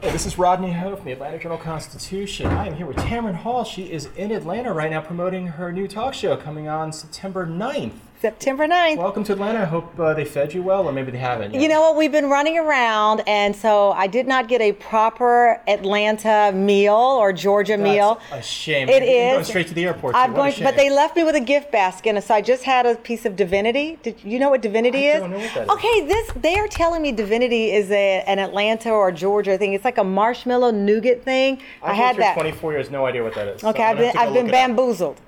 Hey, 0.00 0.10
this 0.10 0.26
is 0.26 0.36
Rodney 0.36 0.72
Ho 0.72 0.96
from 0.96 1.04
the 1.04 1.12
Atlanta 1.12 1.38
Journal 1.38 1.58
Constitution. 1.58 2.48
I 2.48 2.66
am 2.66 2.74
here 2.74 2.86
with 2.86 2.96
Tamron 2.96 3.36
Hall. 3.36 3.62
She 3.62 3.84
is 3.84 4.08
in 4.16 4.32
Atlanta 4.32 4.72
right 4.72 4.90
now 4.90 5.00
promoting 5.00 5.46
her 5.46 5.70
new 5.70 5.86
talk 5.86 6.14
show 6.14 6.36
coming 6.36 6.66
on 6.66 6.92
September 6.92 7.46
9th. 7.46 7.92
September 8.20 8.66
9th. 8.68 8.98
Welcome 8.98 9.24
to 9.24 9.32
Atlanta. 9.32 9.60
I 9.60 9.64
hope 9.64 9.98
uh, 9.98 10.12
they 10.12 10.26
fed 10.26 10.52
you 10.52 10.62
well, 10.62 10.86
or 10.86 10.92
maybe 10.92 11.10
they 11.10 11.16
haven't. 11.16 11.54
yet. 11.54 11.62
You 11.62 11.68
know 11.68 11.80
what? 11.80 11.96
We've 11.96 12.12
been 12.12 12.28
running 12.28 12.58
around, 12.58 13.22
and 13.26 13.56
so 13.56 13.92
I 13.92 14.08
did 14.08 14.26
not 14.26 14.46
get 14.46 14.60
a 14.60 14.72
proper 14.72 15.58
Atlanta 15.66 16.52
meal 16.54 16.92
or 16.94 17.32
Georgia 17.32 17.78
That's 17.78 17.82
meal. 17.82 18.20
a 18.30 18.42
shame. 18.42 18.90
It 18.90 19.02
You're 19.04 19.10
is. 19.10 19.32
going 19.32 19.44
straight 19.44 19.68
to 19.68 19.74
the 19.74 19.86
airport. 19.86 20.16
I'm 20.16 20.32
too. 20.32 20.36
What 20.36 20.48
a 20.48 20.50
going, 20.60 20.64
but 20.64 20.76
they 20.76 20.90
left 20.90 21.16
me 21.16 21.24
with 21.24 21.34
a 21.34 21.40
gift 21.40 21.72
basket, 21.72 22.10
and 22.14 22.22
so 22.22 22.34
I 22.34 22.42
just 22.42 22.64
had 22.64 22.84
a 22.84 22.94
piece 22.94 23.24
of 23.24 23.36
divinity. 23.36 23.98
Did 24.02 24.22
you 24.22 24.38
know 24.38 24.50
what 24.50 24.60
divinity 24.60 25.08
I 25.08 25.12
is? 25.14 25.20
don't 25.20 25.30
know 25.30 25.38
what 25.38 25.54
that 25.54 25.62
is. 25.64 25.70
Okay, 25.70 26.06
this 26.06 26.30
they 26.36 26.58
are 26.58 26.68
telling 26.68 27.00
me 27.00 27.12
divinity 27.12 27.70
is 27.72 27.90
a, 27.90 28.22
an 28.26 28.38
Atlanta 28.38 28.90
or 28.90 29.10
Georgia 29.12 29.56
thing. 29.56 29.72
It's 29.72 29.86
like 29.86 29.96
a 29.96 30.04
marshmallow 30.04 30.72
nougat 30.72 31.24
thing. 31.24 31.62
I 31.82 31.92
I've 31.92 31.96
had 31.96 32.16
that. 32.18 32.34
24 32.34 32.72
years, 32.72 32.90
no 32.90 33.06
idea 33.06 33.22
what 33.22 33.34
that 33.34 33.48
is. 33.48 33.64
Okay, 33.64 33.82
I'm 33.82 33.92
I've 33.92 33.96
been 33.96 34.04
have 34.04 34.12
to 34.12 34.18
go 34.18 34.24
I've 34.28 34.34
been 34.34 34.44
look 34.44 34.52
it 34.52 34.58
up. 34.58 34.76
bamboozled. 34.76 35.18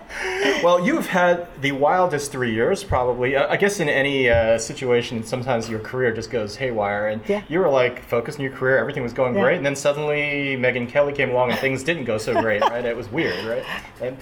Well, 0.62 0.80
you've 0.84 1.06
had 1.06 1.25
the 1.60 1.72
wildest 1.72 2.32
three 2.32 2.52
years, 2.52 2.84
probably. 2.84 3.36
I 3.36 3.52
I 3.52 3.56
guess 3.56 3.80
in 3.80 3.88
any 3.88 4.28
uh, 4.28 4.58
situation, 4.58 5.24
sometimes 5.24 5.68
your 5.68 5.80
career 5.80 6.12
just 6.12 6.30
goes 6.30 6.56
haywire, 6.56 7.08
and 7.08 7.20
Yeah. 7.28 7.42
you 7.48 7.58
were 7.60 7.68
like 7.68 8.02
focused 8.02 8.38
on 8.38 8.44
your 8.44 8.52
career, 8.52 8.78
everything 8.78 9.02
was 9.02 9.12
going 9.12 9.34
Yeah. 9.34 9.42
great, 9.42 9.56
and 9.56 9.66
then 9.66 9.76
suddenly 9.76 10.56
Megyn 10.58 10.88
Kelly 10.88 11.12
came 11.12 11.30
along 11.30 11.50
and 11.50 11.58
things 11.58 11.82
didn't 11.82 12.04
go 12.04 12.18
so 12.18 12.32
great, 12.40 12.60
right? 12.62 12.84
It 12.84 12.96
was 12.96 13.10
weird, 13.10 13.44
right? 13.44 13.64
And 14.00 14.16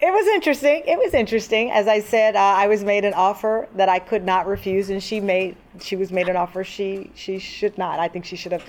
It 0.00 0.12
was 0.12 0.26
interesting. 0.28 0.82
It 0.86 0.98
was 0.98 1.14
interesting. 1.14 1.70
As 1.70 1.88
I 1.88 2.00
said, 2.00 2.36
uh, 2.36 2.40
I 2.40 2.66
was 2.66 2.84
made 2.84 3.04
an 3.06 3.14
offer 3.14 3.68
that 3.76 3.88
I 3.88 3.98
could 4.00 4.24
not 4.24 4.46
refuse, 4.46 4.90
and 4.90 5.02
she 5.02 5.20
made 5.20 5.56
she 5.80 5.96
was 5.96 6.12
made 6.12 6.28
an 6.28 6.36
offer 6.36 6.62
she 6.64 7.10
she 7.14 7.38
should 7.38 7.76
not. 7.78 7.98
I 7.98 8.08
think 8.08 8.24
she 8.24 8.36
should 8.36 8.52
have 8.52 8.64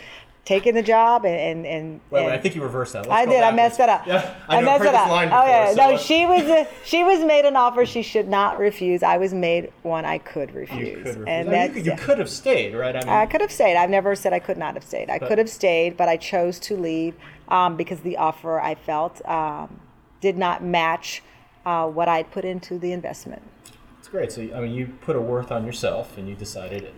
taken 0.46 0.76
the 0.76 0.84
job 0.84 1.26
and 1.26 1.66
and. 1.66 2.00
and, 2.12 2.46
and 2.46 2.56
you 2.56 2.62
reversed 2.64 2.94
that. 2.94 3.10
I 3.10 3.26
did. 3.26 3.44
I 3.44 3.52
messed 3.52 3.80
that 3.80 3.90
up. 3.90 4.08
Yeah, 4.08 4.36
I 4.48 4.62
know, 4.62 4.68
messed 4.68 4.74
I've 4.74 4.80
heard 4.80 4.88
it 4.88 4.92
this 4.92 5.02
up. 5.02 5.10
line 5.10 5.30
oh 5.30 5.46
yeah. 5.46 5.70
before, 5.72 5.92
no, 5.92 5.98
she 5.98 6.26
was 6.26 6.44
a, 6.44 6.68
she 6.86 7.04
was 7.04 7.26
made 7.26 7.46
an 7.46 7.56
offer 7.56 7.86
she 7.86 8.02
should 8.02 8.28
not 8.28 8.60
refuse. 8.60 9.04
I 9.04 9.18
was 9.18 9.34
made 9.34 9.72
one 9.82 10.06
I 10.06 10.20
could 10.20 10.54
refuse. 10.54 10.88
You 10.88 10.96
could, 10.98 11.06
refuse. 11.06 11.26
And 11.28 11.28
I 11.28 11.44
mean, 11.44 11.52
that's 11.52 11.68
you, 11.70 11.84
could, 11.84 11.86
you 11.86 12.06
could 12.06 12.20
have 12.20 12.30
stayed, 12.30 12.76
right? 12.76 12.96
I 12.96 13.00
mean, 13.00 13.10
I 13.10 13.26
could 13.26 13.42
have 13.42 13.52
stayed. 13.52 13.76
I've 13.76 13.90
never 13.90 14.16
said 14.16 14.32
I 14.34 14.40
could 14.40 14.58
not 14.58 14.76
have 14.76 14.84
stayed. 14.84 15.10
I 15.10 15.20
could 15.20 15.38
have 15.38 15.50
stayed, 15.50 15.98
but 15.98 16.08
I 16.08 16.18
chose 16.18 16.60
to 16.60 16.78
leave 16.78 17.16
um, 17.50 17.76
because 17.76 18.00
the 18.02 18.18
offer 18.18 18.60
I 18.60 18.76
felt 18.76 19.28
um, 19.28 19.80
did 20.22 20.38
not 20.38 20.64
match 20.64 21.24
uh, 21.66 21.88
what 21.88 22.08
I'd 22.08 22.32
put 22.32 22.46
into 22.46 22.78
the 22.78 22.92
investment. 22.92 23.42
It's 24.00 24.08
great. 24.08 24.32
So, 24.32 24.42
I 24.54 24.62
mean, 24.62 24.74
you 24.74 24.94
put 25.02 25.16
a 25.16 25.22
worth 25.22 25.52
on 25.52 25.66
yourself, 25.66 26.18
and 26.18 26.30
you 26.30 26.36
decided 26.36 26.94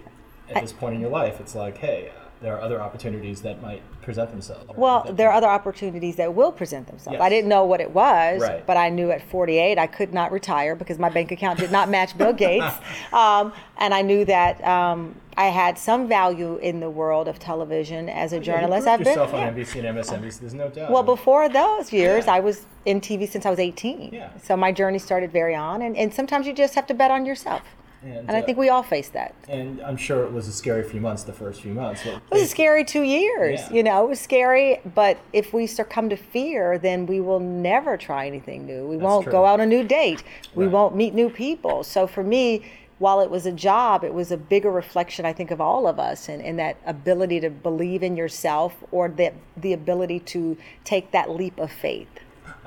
at 0.49 0.61
this 0.61 0.73
point 0.73 0.95
in 0.95 1.01
your 1.01 1.09
life, 1.09 1.39
it's 1.39 1.55
like, 1.55 1.77
hey, 1.77 2.11
uh, 2.15 2.26
there 2.41 2.55
are 2.55 2.61
other 2.61 2.79
opportunities 2.81 3.41
that 3.41 3.61
might 3.61 3.81
present 4.01 4.29
themselves. 4.31 4.69
Well, 4.75 5.05
there 5.11 5.29
are 5.29 5.33
other 5.33 5.47
opportunities 5.47 6.15
that 6.17 6.33
will 6.33 6.51
present 6.51 6.87
themselves. 6.87 7.19
I 7.19 7.29
didn't 7.29 7.49
know 7.49 7.65
what 7.65 7.81
it 7.81 7.91
was, 7.91 8.41
Right. 8.41 8.65
but 8.65 8.77
I 8.77 8.89
knew 8.89 9.11
at 9.11 9.21
48 9.21 9.77
I 9.77 9.87
could 9.87 10.13
not 10.13 10.31
retire 10.31 10.75
because 10.75 10.99
my 10.99 11.09
bank 11.09 11.31
account 11.31 11.59
did 11.59 11.71
not 11.71 11.89
match 11.89 12.17
Bill 12.17 12.33
Gates. 12.33 12.65
Um, 13.13 13.53
and 13.77 13.93
I 13.93 14.01
knew 14.01 14.25
that 14.25 14.63
um, 14.67 15.15
I 15.37 15.45
had 15.45 15.77
some 15.77 16.07
value 16.07 16.57
in 16.57 16.79
the 16.79 16.89
world 16.89 17.27
of 17.27 17.39
television 17.39 18.09
as 18.09 18.33
a 18.33 18.39
journalist. 18.39 18.87
I've 18.87 18.99
been 18.99 19.07
yourself 19.07 19.33
on 19.33 19.39
yeah. 19.39 19.51
NBC 19.51 19.85
and 19.87 19.97
MSNBC. 19.97 20.39
There's 20.39 20.53
no 20.53 20.69
doubt. 20.69 20.91
Well, 20.91 21.03
before 21.03 21.47
those 21.49 21.93
years, 21.93 22.25
Yeah. 22.25 22.33
I 22.35 22.39
was 22.39 22.65
in 22.85 23.01
TV 23.01 23.27
since 23.27 23.45
I 23.45 23.49
was 23.49 23.59
18. 23.59 24.13
Yeah. 24.13 24.29
So 24.43 24.55
my 24.57 24.71
journey 24.71 24.99
started 24.99 25.31
very 25.31 25.55
on, 25.55 25.81
and, 25.81 25.95
and 25.95 26.13
sometimes 26.13 26.47
you 26.47 26.53
just 26.53 26.75
have 26.75 26.85
to 26.87 26.93
bet 26.93 27.11
on 27.11 27.25
yourself. 27.25 27.61
And, 28.03 28.13
And 28.29 28.31
I 28.31 28.41
uh, 28.41 28.45
think 28.45 28.57
we 28.57 28.69
all 28.69 28.83
face 28.83 29.09
that. 29.09 29.33
and 29.49 29.81
I'm 29.81 29.97
sure 29.97 30.23
it 30.23 30.31
was 30.31 30.47
a 30.47 30.51
scary 30.51 30.83
few 30.83 31.01
months, 31.01 31.23
the 31.23 31.33
first 31.33 31.61
few 31.61 31.73
months. 31.73 32.05
It 32.05 32.21
was 32.31 32.43
a 32.43 32.47
scary 32.47 32.83
two 32.83 33.01
years. 33.01 33.59
Yeah. 33.61 33.73
You 33.73 33.83
know, 33.83 34.05
it 34.05 34.09
was 34.09 34.19
scary. 34.19 34.79
But 34.93 35.17
if 35.33 35.53
we 35.53 35.65
succumb 35.67 36.09
to 36.09 36.15
fear, 36.17 36.77
then 36.77 37.05
we 37.07 37.19
will 37.19 37.39
never 37.39 37.97
try 37.97 38.27
anything 38.27 38.65
new. 38.65 38.87
We 38.87 38.97
won't 38.97 39.23
true. 39.23 39.31
go 39.31 39.45
out 39.45 39.59
on 39.59 39.61
a 39.61 39.65
new 39.65 39.83
date. 39.83 40.23
We 40.53 40.65
Right. 40.65 40.73
won't 40.73 40.95
meet 40.95 41.13
new 41.13 41.29
people. 41.29 41.83
So 41.83 42.05
for 42.07 42.23
me, 42.23 42.65
while 42.99 43.19
it 43.21 43.29
was 43.29 43.45
a 43.45 43.51
job, 43.51 44.03
it 44.03 44.13
was 44.13 44.31
a 44.31 44.37
bigger 44.37 44.71
reflection, 44.71 45.25
I 45.25 45.33
think, 45.33 45.51
of 45.51 45.61
all 45.61 45.87
of 45.87 45.99
us 45.99 46.29
and, 46.29 46.41
and 46.41 46.57
that 46.59 46.77
ability 46.85 47.39
to 47.41 47.49
believe 47.49 48.01
in 48.03 48.15
yourself 48.17 48.75
or 48.91 49.07
that 49.09 49.33
the 49.55 49.73
ability 49.73 50.19
to 50.21 50.57
take 50.83 51.11
that 51.11 51.29
leap 51.29 51.59
of 51.59 51.71
faith. 51.71 52.07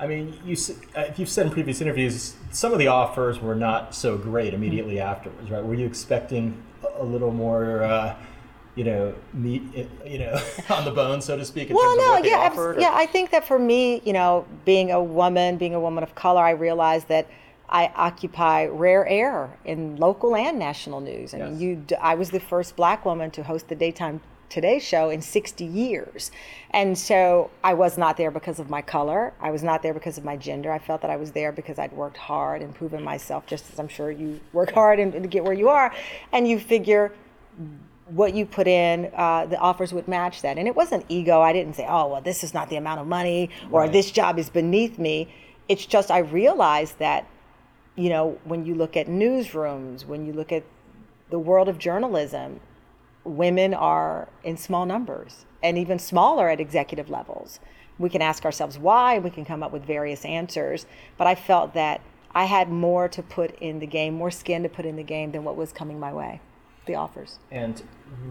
I 0.01 0.07
mean, 0.07 0.33
you, 0.43 0.57
uh, 0.95 1.05
you've 1.15 1.29
said 1.29 1.45
in 1.45 1.51
previous 1.51 1.79
interviews, 1.79 2.33
some 2.51 2.73
of 2.73 2.79
the 2.79 2.87
offers 2.87 3.39
were 3.39 3.53
not 3.55 3.93
so 3.93 4.17
great 4.17 4.53
immediately 4.53 4.95
Mm-hmm. 4.95 5.09
afterwards, 5.11 5.49
right? 5.51 5.63
Were 5.63 5.75
you 5.75 5.85
expecting 5.85 6.61
a- 6.99 7.03
little 7.03 7.31
more, 7.31 7.83
uh, 7.83 8.15
you 8.75 8.83
know, 8.83 9.13
meat, 9.33 9.61
you 10.05 10.17
know, 10.17 10.41
on 10.71 10.85
the 10.85 10.91
bone, 10.91 11.21
so 11.21 11.37
to 11.37 11.45
speak, 11.45 11.69
in 11.69 11.75
Well, 11.75 11.95
no, 11.97 12.17
yeah, 12.27 12.37
offered? 12.37 12.81
yeah. 12.81 12.91
I 12.93 13.05
think 13.05 13.29
that 13.29 13.45
for 13.45 13.59
me, 13.59 14.01
you 14.03 14.13
know, 14.13 14.47
being 14.65 14.91
a 14.91 15.01
woman, 15.01 15.57
being 15.57 15.75
a 15.75 15.79
woman 15.79 16.03
of 16.03 16.15
color, 16.15 16.41
I 16.43 16.51
realized 16.51 17.07
that 17.09 17.27
I 17.69 17.91
occupy 17.95 18.65
rare 18.65 19.07
air 19.07 19.57
in 19.65 19.97
local 19.97 20.35
and 20.35 20.57
national 20.57 20.99
news. 21.01 21.33
I 21.33 21.37
mean, 21.37 21.51
Yes. 21.53 21.61
you, 21.61 21.75
d- 21.75 21.95
I 22.01 22.15
was 22.15 22.31
the 22.31 22.39
first 22.39 22.75
black 22.75 23.05
woman 23.05 23.29
to 23.31 23.43
host 23.43 23.67
the 23.67 23.75
daytime 23.75 24.19
Today 24.51 24.77
Show 24.79 25.09
in 25.09 25.21
60 25.21 25.63
years, 25.65 26.29
and 26.71 26.97
so 26.97 27.49
I 27.63 27.73
was 27.73 27.97
not 27.97 28.17
there 28.17 28.29
because 28.29 28.59
of 28.59 28.69
my 28.69 28.81
color. 28.81 29.33
I 29.39 29.49
was 29.49 29.63
not 29.63 29.81
there 29.81 29.93
because 29.93 30.17
of 30.17 30.25
my 30.25 30.37
gender. 30.37 30.71
I 30.71 30.77
felt 30.77 31.01
that 31.01 31.09
I 31.09 31.15
was 31.15 31.31
there 31.31 31.51
because 31.51 31.79
I'd 31.79 31.93
worked 31.93 32.17
hard 32.17 32.61
and 32.61 32.75
proven 32.75 33.01
myself, 33.01 33.47
just 33.47 33.71
as 33.71 33.79
I'm 33.79 33.87
sure 33.87 34.11
you 34.11 34.39
work 34.53 34.71
hard 34.81 34.99
and, 34.99 35.15
and 35.15 35.31
get 35.31 35.43
where 35.43 35.53
you 35.53 35.69
are, 35.69 35.91
and 36.31 36.47
you 36.47 36.59
figure 36.59 37.13
what 38.07 38.33
you 38.33 38.45
put 38.45 38.67
in, 38.67 39.09
uh, 39.15 39.45
the 39.45 39.57
offers 39.57 39.93
would 39.93 40.07
match 40.07 40.41
that. 40.41 40.57
And 40.57 40.67
it 40.67 40.75
wasn't 40.75 41.05
ego. 41.07 41.39
I 41.41 41.53
didn't 41.53 41.75
say, 41.75 41.85
oh, 41.87 42.07
well, 42.07 42.21
this 42.21 42.43
is 42.43 42.53
not 42.53 42.69
the 42.69 42.75
amount 42.75 42.99
of 42.99 43.07
money 43.07 43.49
or 43.71 43.81
Right. 43.81 43.91
this 43.91 44.11
job 44.11 44.37
is 44.37 44.49
beneath 44.49 44.99
me. 44.99 45.33
It's 45.69 45.85
just 45.85 46.11
I 46.11 46.19
realized 46.19 46.99
that, 46.99 47.25
you 47.95 48.09
know, 48.09 48.37
when 48.43 48.65
you 48.65 48.75
look 48.75 48.97
at 48.97 49.07
newsrooms, 49.07 50.05
when 50.05 50.25
you 50.25 50.33
look 50.33 50.51
at 50.51 50.63
the 51.29 51.39
world 51.39 51.69
of 51.69 51.77
journalism, 51.77 52.59
women 53.23 53.73
are 53.73 54.27
in 54.43 54.57
small 54.57 54.85
numbers 54.85 55.45
and 55.63 55.77
even 55.77 55.99
smaller 55.99 56.49
at 56.49 56.59
executive 56.59 57.09
levels. 57.09 57.59
We 57.99 58.09
can 58.09 58.21
ask 58.21 58.45
ourselves 58.45 58.79
why, 58.79 59.19
we 59.19 59.29
can 59.29 59.45
come 59.45 59.61
up 59.61 59.71
with 59.71 59.85
various 59.85 60.25
answers. 60.25 60.85
But 61.17 61.27
I 61.27 61.35
felt 61.35 61.73
that 61.75 62.01
I 62.33 62.45
had 62.45 62.69
more 62.69 63.07
to 63.09 63.21
put 63.21 63.55
in 63.59 63.79
the 63.79 63.85
game, 63.85 64.15
more 64.15 64.31
skin 64.31 64.63
to 64.63 64.69
put 64.69 64.85
in 64.85 64.95
the 64.95 65.03
game 65.03 65.31
than 65.31 65.43
what 65.43 65.55
was 65.55 65.71
coming 65.71 65.99
my 65.99 66.13
way, 66.13 66.41
the 66.85 66.95
offers. 66.95 67.39
And 67.51 67.81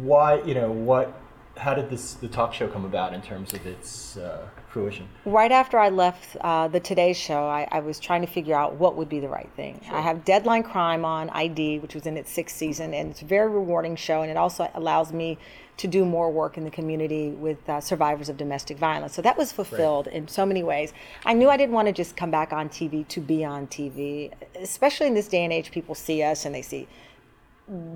why, 0.00 0.42
you 0.42 0.54
know, 0.54 0.70
what, 0.70 1.14
how 1.60 1.74
did 1.74 1.90
this, 1.90 2.14
the 2.14 2.28
talk 2.28 2.54
show 2.54 2.66
come 2.66 2.86
about 2.86 3.12
in 3.12 3.20
terms 3.20 3.52
of 3.52 3.66
its 3.66 4.16
uh, 4.16 4.46
fruition? 4.68 5.06
Right 5.26 5.52
after 5.52 5.78
I 5.78 5.90
left 5.90 6.36
uh, 6.40 6.68
the 6.68 6.80
Today 6.80 7.12
Show, 7.12 7.46
I, 7.46 7.68
I 7.70 7.80
was 7.80 8.00
trying 8.00 8.22
to 8.22 8.26
figure 8.26 8.54
out 8.54 8.76
what 8.76 8.96
would 8.96 9.10
be 9.10 9.20
the 9.20 9.28
right 9.28 9.50
thing. 9.56 9.78
I 9.92 10.00
have 10.00 10.24
Deadline 10.24 10.62
Crime 10.62 11.04
on 11.04 11.28
ID, 11.30 11.80
which 11.80 11.94
was 11.94 12.06
in 12.06 12.16
its 12.16 12.32
sixth 12.32 12.56
season, 12.56 12.94
and 12.94 13.10
it's 13.10 13.20
a 13.20 13.26
very 13.26 13.50
rewarding 13.50 13.94
show, 13.94 14.22
and 14.22 14.30
it 14.30 14.38
also 14.38 14.70
allows 14.74 15.12
me 15.12 15.36
to 15.76 15.86
do 15.86 16.04
more 16.04 16.30
work 16.30 16.56
in 16.56 16.64
the 16.64 16.70
community 16.70 17.30
with 17.30 17.68
uh, 17.68 17.80
survivors 17.80 18.28
of 18.28 18.36
domestic 18.36 18.78
violence. 18.78 19.14
So 19.14 19.22
that 19.22 19.36
was 19.36 19.52
fulfilled 19.52 20.08
in 20.08 20.28
so 20.28 20.44
many 20.46 20.62
ways. 20.62 20.92
I 21.24 21.34
knew 21.34 21.48
I 21.48 21.56
didn't 21.56 21.74
want 21.74 21.88
to 21.88 21.92
just 21.92 22.16
come 22.16 22.30
back 22.30 22.52
on 22.52 22.68
TV 22.68 23.06
to 23.08 23.20
be 23.20 23.44
on 23.44 23.66
TV, 23.66 24.32
especially 24.56 25.06
in 25.06 25.14
this 25.14 25.28
day 25.28 25.44
and 25.44 25.52
age. 25.52 25.70
People 25.70 25.94
see 25.94 26.22
us 26.22 26.44
and 26.44 26.54
they 26.54 26.62
see 26.62 26.86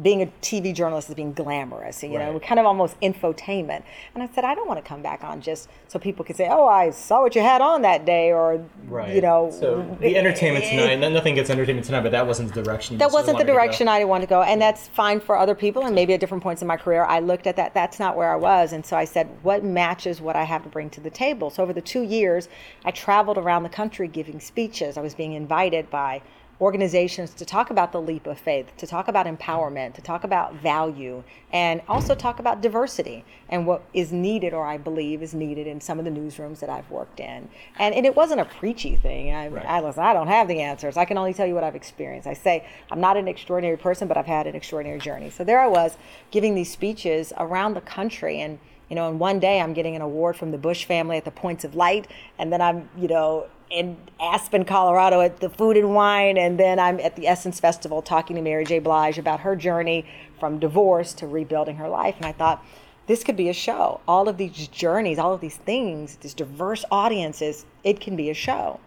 being 0.02 0.22
a 0.22 0.26
TV 0.40 0.72
journalist 0.72 1.08
is 1.08 1.16
being 1.16 1.32
glamorous, 1.32 2.02
you 2.04 2.10
know, 2.10 2.32
Right. 2.34 2.42
kind 2.42 2.60
of 2.60 2.66
almost 2.66 2.98
infotainment. 3.00 3.82
And 4.14 4.22
I 4.22 4.28
said, 4.32 4.44
I 4.44 4.54
don't 4.54 4.68
want 4.68 4.78
to 4.82 4.88
come 4.88 5.02
back 5.02 5.24
on 5.24 5.40
just 5.40 5.68
so 5.88 5.98
people 5.98 6.24
can 6.24 6.36
say, 6.36 6.46
oh, 6.48 6.68
I 6.68 6.90
saw 6.90 7.22
what 7.22 7.34
you 7.34 7.40
had 7.42 7.60
on 7.60 7.82
that 7.82 8.04
day, 8.04 8.30
or, 8.32 8.64
you 9.08 9.20
know. 9.20 9.50
so 9.50 9.82
the 10.00 10.16
entertainment 10.16 10.64
tonight, 10.64 10.96
nothing 11.10 11.34
gets 11.34 11.50
entertainment 11.50 11.86
tonight, 11.86 12.02
but 12.02 12.12
that 12.12 12.24
wasn't 12.24 12.54
the 12.54 12.62
direction. 12.62 12.98
That 12.98 13.10
wasn't 13.10 13.26
the 13.26 13.32
wanted 13.32 13.44
to 13.46 13.46
go. 13.46 13.52
direction 13.54 13.88
I 13.88 14.04
wanted 14.04 14.26
to 14.26 14.30
go, 14.30 14.42
and 14.42 14.62
that's 14.62 14.86
fine 14.88 15.18
for 15.18 15.36
other 15.36 15.56
people. 15.56 15.84
And 15.84 15.94
maybe 15.94 16.14
at 16.14 16.20
different 16.20 16.42
points 16.44 16.62
in 16.62 16.68
my 16.68 16.76
career, 16.76 17.04
I 17.04 17.18
looked 17.18 17.48
at 17.48 17.56
that. 17.56 17.74
That's 17.74 17.98
not 17.98 18.16
where 18.16 18.30
I 18.32 18.36
was, 18.36 18.72
and 18.72 18.86
so 18.86 18.96
I 18.96 19.04
said, 19.04 19.28
"What 19.42 19.64
matches 19.64 20.20
what 20.20 20.36
I 20.36 20.44
have 20.44 20.62
to 20.62 20.68
bring 20.68 20.88
to 20.90 21.00
the 21.00 21.10
table?" 21.10 21.50
So 21.50 21.64
over 21.64 21.72
the 21.72 21.80
two 21.82 22.02
years, 22.02 22.48
I 22.84 22.92
traveled 22.92 23.38
around 23.38 23.64
the 23.64 23.68
country 23.70 24.06
giving 24.06 24.38
speeches. 24.38 24.96
I 24.96 25.00
was 25.00 25.14
being 25.14 25.32
invited 25.32 25.90
by 25.90 26.22
organizations 26.64 27.34
to 27.34 27.44
talk 27.44 27.68
about 27.68 27.92
the 27.92 28.00
leap 28.00 28.26
of 28.26 28.38
faith, 28.38 28.74
to 28.78 28.86
talk 28.86 29.06
about 29.06 29.26
empowerment, 29.26 29.92
to 29.92 30.00
talk 30.00 30.24
about 30.24 30.54
value, 30.54 31.22
and 31.52 31.82
also 31.86 32.14
talk 32.14 32.38
about 32.38 32.62
diversity 32.62 33.22
and 33.50 33.66
what 33.66 33.82
is 33.92 34.10
needed, 34.12 34.54
or 34.54 34.64
I 34.66 34.78
believe 34.78 35.22
is 35.22 35.34
needed, 35.34 35.66
in 35.66 35.82
some 35.82 35.98
of 35.98 36.06
the 36.06 36.10
newsrooms 36.10 36.60
that 36.60 36.70
I've 36.70 36.90
worked 36.90 37.20
in. 37.20 37.50
And, 37.78 37.94
and 37.94 38.06
it 38.06 38.16
wasn't 38.16 38.40
a 38.40 38.46
preachy 38.46 38.96
thing. 38.96 39.30
I, 39.34 39.44
I 39.66 39.80
listen. 39.82 40.02
I 40.02 40.14
don't 40.14 40.28
have 40.28 40.48
the 40.48 40.62
answers. 40.62 40.96
I 40.96 41.04
can 41.04 41.18
only 41.18 41.34
tell 41.34 41.46
you 41.46 41.54
what 41.54 41.64
I've 41.64 41.76
experienced. 41.76 42.26
I 42.26 42.32
say 42.32 42.66
I'm 42.90 43.00
not 43.00 43.18
an 43.18 43.28
extraordinary 43.28 43.76
person, 43.76 44.08
but 44.08 44.16
I've 44.16 44.24
had 44.24 44.46
an 44.46 44.54
extraordinary 44.54 45.00
journey. 45.00 45.28
So 45.28 45.44
there 45.44 45.60
I 45.60 45.66
was, 45.66 45.98
giving 46.30 46.54
these 46.54 46.72
speeches 46.72 47.34
around 47.36 47.74
the 47.74 47.82
country, 47.82 48.40
and 48.40 48.58
you 48.88 48.96
know, 48.96 49.10
in 49.10 49.18
one 49.18 49.38
day 49.38 49.60
I'm 49.60 49.74
getting 49.74 49.96
an 49.96 50.02
award 50.02 50.36
from 50.36 50.50
the 50.50 50.58
Bush 50.58 50.86
family 50.86 51.18
at 51.18 51.26
the 51.26 51.30
Points 51.30 51.64
of 51.64 51.74
Light, 51.74 52.06
and 52.38 52.50
then 52.50 52.62
I'm, 52.62 52.88
you 52.96 53.08
know, 53.08 53.48
in 53.74 53.96
Aspen, 54.20 54.64
Colorado 54.64 55.20
at 55.20 55.40
the 55.40 55.50
Food 55.50 55.76
and 55.76 55.94
Wine, 55.94 56.38
and 56.38 56.58
then 56.58 56.78
I'm 56.78 57.00
at 57.00 57.16
the 57.16 57.26
Essence 57.26 57.58
Festival 57.58 58.02
talking 58.02 58.36
to 58.36 58.42
Mary 58.42 58.64
J. 58.64 58.78
Blige 58.78 59.18
about 59.18 59.40
her 59.40 59.56
journey 59.56 60.06
from 60.38 60.60
divorce 60.60 61.12
to 61.14 61.26
rebuilding 61.26 61.76
her 61.76 61.88
life. 61.88 62.14
And 62.16 62.24
I 62.24 62.32
thought, 62.32 62.64
this 63.06 63.24
could 63.24 63.36
be 63.36 63.48
a 63.48 63.52
show. 63.52 64.00
All 64.06 64.28
of 64.28 64.38
these 64.38 64.68
journeys, 64.68 65.18
all 65.18 65.34
of 65.34 65.40
these 65.40 65.56
things, 65.56 66.16
these 66.16 66.34
diverse 66.34 66.84
audiences, 66.90 67.66
it 67.82 68.00
can 68.00 68.14
be 68.16 68.30
a 68.30 68.34
show. 68.34 68.78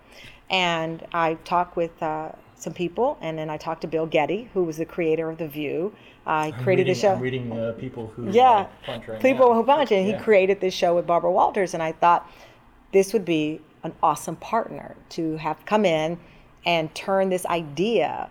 And 0.49 1.05
I 1.13 1.33
talked 1.43 1.75
with 1.75 2.01
uh, 2.01 2.31
some 2.55 2.73
people, 2.73 3.17
and 3.21 3.37
then 3.37 3.49
I 3.49 3.57
talked 3.57 3.81
to 3.81 3.87
Bill 3.87 4.05
Geddie, 4.07 4.49
who 4.53 4.63
was 4.63 4.77
the 4.77 4.85
creator 4.85 5.29
of 5.29 5.37
The 5.37 5.47
View. 5.49 5.93
I 6.25 6.51
created 6.51 6.83
reading, 6.83 6.93
the 6.93 6.99
show. 6.99 7.13
I'm 7.13 7.19
reading 7.19 7.51
uh, 7.51 7.73
people 7.77 8.07
who 8.15 8.29
Yeah, 8.31 8.67
punch 8.85 9.07
right 9.07 9.21
people 9.21 9.49
now. 9.49 9.55
who 9.55 9.63
punch, 9.65 9.91
and 9.91 10.07
Yeah. 10.07 10.17
he 10.17 10.23
created 10.23 10.61
this 10.61 10.73
show 10.73 10.95
with 10.95 11.05
Barbara 11.05 11.31
Walters, 11.31 11.73
and 11.73 11.83
I 11.83 11.91
thought 11.91 12.29
this 12.93 13.11
would 13.11 13.25
be 13.25 13.59
an 13.83 13.93
awesome 14.01 14.35
partner 14.35 14.95
to 15.09 15.37
have 15.37 15.65
come 15.65 15.85
in 15.85 16.17
and 16.65 16.93
turn 16.93 17.29
this 17.29 17.45
idea 17.45 18.29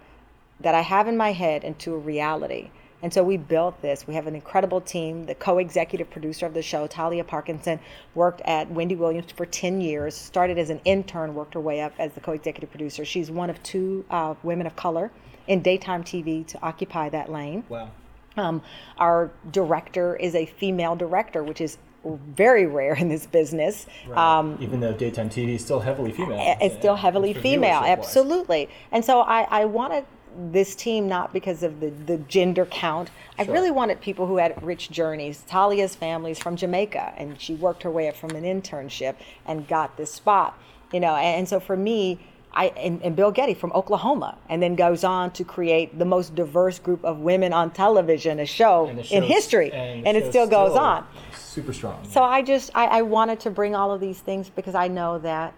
that 0.60 0.74
I 0.74 0.82
have 0.82 1.08
in 1.08 1.16
my 1.16 1.32
head 1.32 1.64
into 1.64 1.94
a 1.94 1.98
reality. 1.98 2.70
And 3.02 3.12
so 3.12 3.22
we 3.22 3.36
built 3.36 3.80
this. 3.82 4.06
We 4.06 4.14
have 4.14 4.26
an 4.26 4.34
incredible 4.34 4.80
team. 4.80 5.26
The 5.26 5.34
co 5.34 5.58
executive 5.58 6.10
producer 6.10 6.46
of 6.46 6.54
the 6.54 6.62
show, 6.62 6.86
Talia 6.86 7.24
Parkinson, 7.24 7.78
worked 8.14 8.40
at 8.42 8.70
Wendy 8.70 8.96
Williams 8.96 9.30
for 9.32 9.44
10 9.44 9.80
years, 9.80 10.14
started 10.14 10.58
as 10.58 10.70
an 10.70 10.80
intern, 10.84 11.34
worked 11.34 11.54
her 11.54 11.60
way 11.60 11.80
up 11.80 11.92
as 11.98 12.12
the 12.14 12.20
co 12.20 12.32
executive 12.32 12.70
producer. 12.70 13.04
She's 13.04 13.30
one 13.30 13.50
of 13.50 13.62
two 13.62 14.04
uh, 14.10 14.34
women 14.42 14.66
of 14.66 14.76
color 14.76 15.10
in 15.46 15.62
daytime 15.62 16.04
TV 16.04 16.46
to 16.48 16.58
occupy 16.62 17.08
that 17.10 17.30
lane. 17.30 17.64
Wow. 17.68 17.90
Um, 18.36 18.62
our 18.98 19.30
director 19.50 20.16
is 20.16 20.34
a 20.34 20.46
female 20.46 20.96
director, 20.96 21.42
which 21.42 21.60
is 21.60 21.78
very 22.14 22.66
rare 22.66 22.94
in 22.94 23.08
this 23.08 23.26
business. 23.26 23.86
Um, 24.14 24.56
Even 24.60 24.80
though 24.80 24.92
daytime 24.92 25.28
TV 25.28 25.56
is 25.56 25.62
still 25.62 25.80
heavily 25.80 26.12
female. 26.12 26.38
it's 26.60 26.76
still 26.76 26.96
heavily 26.96 27.34
female, 27.34 27.82
absolutely. 27.84 28.68
And 28.92 29.04
so 29.04 29.20
I, 29.20 29.42
I 29.42 29.64
wanted 29.64 30.04
this 30.52 30.74
team 30.74 31.08
not 31.08 31.32
because 31.32 31.62
of 31.62 31.80
the, 31.80 31.90
the 31.90 32.18
gender 32.18 32.66
count. 32.66 33.10
I 33.38 33.44
really 33.44 33.70
wanted 33.70 34.00
people 34.00 34.26
who 34.26 34.36
had 34.36 34.62
rich 34.62 34.90
journeys. 34.90 35.42
Talia's 35.46 35.94
family 35.94 36.30
is 36.30 36.38
from 36.38 36.56
Jamaica, 36.56 37.14
and 37.16 37.40
she 37.40 37.54
worked 37.54 37.82
her 37.82 37.90
way 37.90 38.08
up 38.08 38.16
from 38.16 38.30
an 38.30 38.44
internship 38.44 39.16
and 39.46 39.66
got 39.66 39.96
this 39.96 40.12
spot. 40.12 40.58
You 40.92 41.00
know, 41.00 41.16
and, 41.16 41.40
and 41.40 41.48
so 41.48 41.58
for 41.58 41.76
me, 41.76 42.20
I 42.56 42.68
and, 42.68 43.02
and 43.02 43.14
Bill 43.14 43.30
Geddie 43.30 43.54
from 43.54 43.70
Oklahoma, 43.72 44.38
and 44.48 44.62
then 44.62 44.74
goes 44.74 45.04
on 45.04 45.30
to 45.32 45.44
create 45.44 45.98
the 45.98 46.06
most 46.06 46.34
diverse 46.34 46.78
group 46.78 47.04
of 47.04 47.18
women 47.18 47.52
on 47.52 47.70
television, 47.70 48.40
a 48.40 48.46
show 48.46 48.88
in 48.88 49.22
history, 49.22 49.68
the 49.68 49.76
and 49.76 50.16
it 50.16 50.30
still 50.30 50.46
goes 50.46 50.74
on. 50.74 51.06
Super 51.34 51.74
strong. 51.74 52.08
So 52.10 52.22
I 52.22 52.40
just 52.40 52.70
I, 52.74 52.86
I 52.86 53.02
wanted 53.02 53.40
to 53.40 53.50
bring 53.50 53.74
all 53.74 53.92
of 53.92 54.00
these 54.00 54.18
things 54.20 54.48
because 54.48 54.74
I 54.74 54.88
know 54.88 55.18
that 55.18 55.52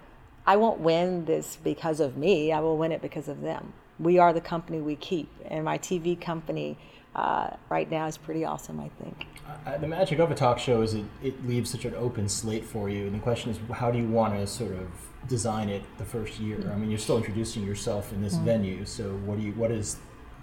I 0.45 0.57
won't 0.57 0.81
win 0.81 1.25
this 1.25 1.57
because 1.62 2.00
of 2.00 2.17
me. 2.17 2.50
I 2.52 2.59
will 2.61 2.76
win 2.76 2.90
it 2.90 3.00
because 3.00 3.28
of 3.28 3.43
them. 3.43 3.73
We 4.00 4.19
are 4.19 4.33
the 4.33 4.40
company 4.40 4.81
we 4.81 4.97
keep, 4.97 5.31
and 5.47 5.64
my 5.64 5.78
TV 5.78 6.21
company 6.21 6.76
uh, 7.14 7.50
right 7.69 7.88
now 7.88 8.07
is 8.07 8.19
pretty 8.19 8.45
awesome. 8.45 8.81
I 8.81 8.90
think. 9.00 9.25
Uh, 9.64 9.78
the 9.78 9.87
magic 9.87 10.19
of 10.19 10.33
a 10.33 10.35
talk 10.35 10.59
show 10.59 10.83
is 10.83 10.95
it, 10.95 11.05
it 11.23 11.47
leaves 11.47 11.71
such 11.71 11.85
an 11.85 11.95
open 11.95 12.28
slate 12.28 12.64
for 12.64 12.90
you. 12.90 13.07
And 13.07 13.14
the 13.14 13.21
question 13.21 13.50
is, 13.52 13.59
how 13.73 13.90
do 13.90 13.99
you 13.99 14.09
want 14.09 14.35
to 14.35 14.47
sort 14.47 14.73
of 14.73 14.88
design 15.26 15.68
it 15.68 15.82
the 15.98 16.04
first 16.04 16.38
year? 16.38 16.56
I 16.56 16.60
mm-hmm. 16.60 16.80
mean, 16.82 16.90
you're 16.90 16.98
still 16.98 17.16
introducing 17.16 17.64
yourself 17.64 18.12
in 18.12 18.22
this 18.22 18.34
mm-hmm. 18.34 18.44
venue. 18.44 18.84
So 18.84 19.10
what 19.25 19.38
do 19.38 19.44
you, 19.44 19.52
what 19.52 19.70
is, 19.70 19.96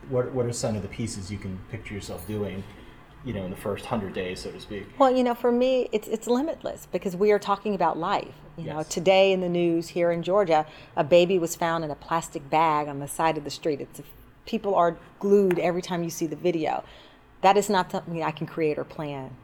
what, 0.10 0.32
what 0.34 0.46
are 0.46 0.54
some 0.54 0.76
of 0.76 0.82
the 0.82 0.88
pieces 0.88 1.32
you 1.32 1.38
can 1.38 1.60
picture 1.70 1.94
yourself 1.94 2.28
doing 2.28 2.64
you 3.24 3.34
know, 3.34 3.44
in 3.44 3.50
the 3.50 3.58
first 3.58 3.86
hundred 3.86 4.14
days, 4.14 4.42
so 4.42 4.52
to 4.52 4.60
speak? 4.60 4.88
Well, 5.00 5.12
you 5.12 5.24
know, 5.24 5.34
for 5.34 5.52
me, 5.52 5.90
it's 5.92 6.08
it's 6.08 6.28
limitless 6.28 6.88
because 6.92 7.16
we 7.16 7.32
are 7.32 7.40
talking 7.40 7.74
about 7.74 7.98
life. 7.98 8.36
You 8.58 8.66
know, 8.66 8.84
today 8.84 9.34
in 9.34 9.42
the 9.42 9.50
news 9.50 9.90
here 9.90 10.12
in 10.12 10.24
Georgia, 10.24 10.66
a 10.96 11.04
baby 11.04 11.38
was 11.38 11.58
found 11.58 11.84
in 11.84 11.92
a 11.92 11.96
plastic 11.96 12.50
bag 12.50 12.88
on 12.88 13.00
the 13.00 13.08
side 13.08 13.38
of 13.38 13.44
the 13.44 13.50
street. 13.50 13.82
It's 13.82 14.02
people 14.46 14.76
are 14.76 14.98
glued 15.20 15.60
every 15.60 15.82
time 15.82 16.04
you 16.04 16.10
see 16.10 16.28
the 16.28 16.36
video. 16.36 16.84
That 17.42 17.58
is 17.58 17.70
not 17.70 17.92
something 17.92 18.24
I 18.24 18.32
can 18.32 18.48
create 18.48 18.78
or 18.78 18.84
plan. 18.84 19.36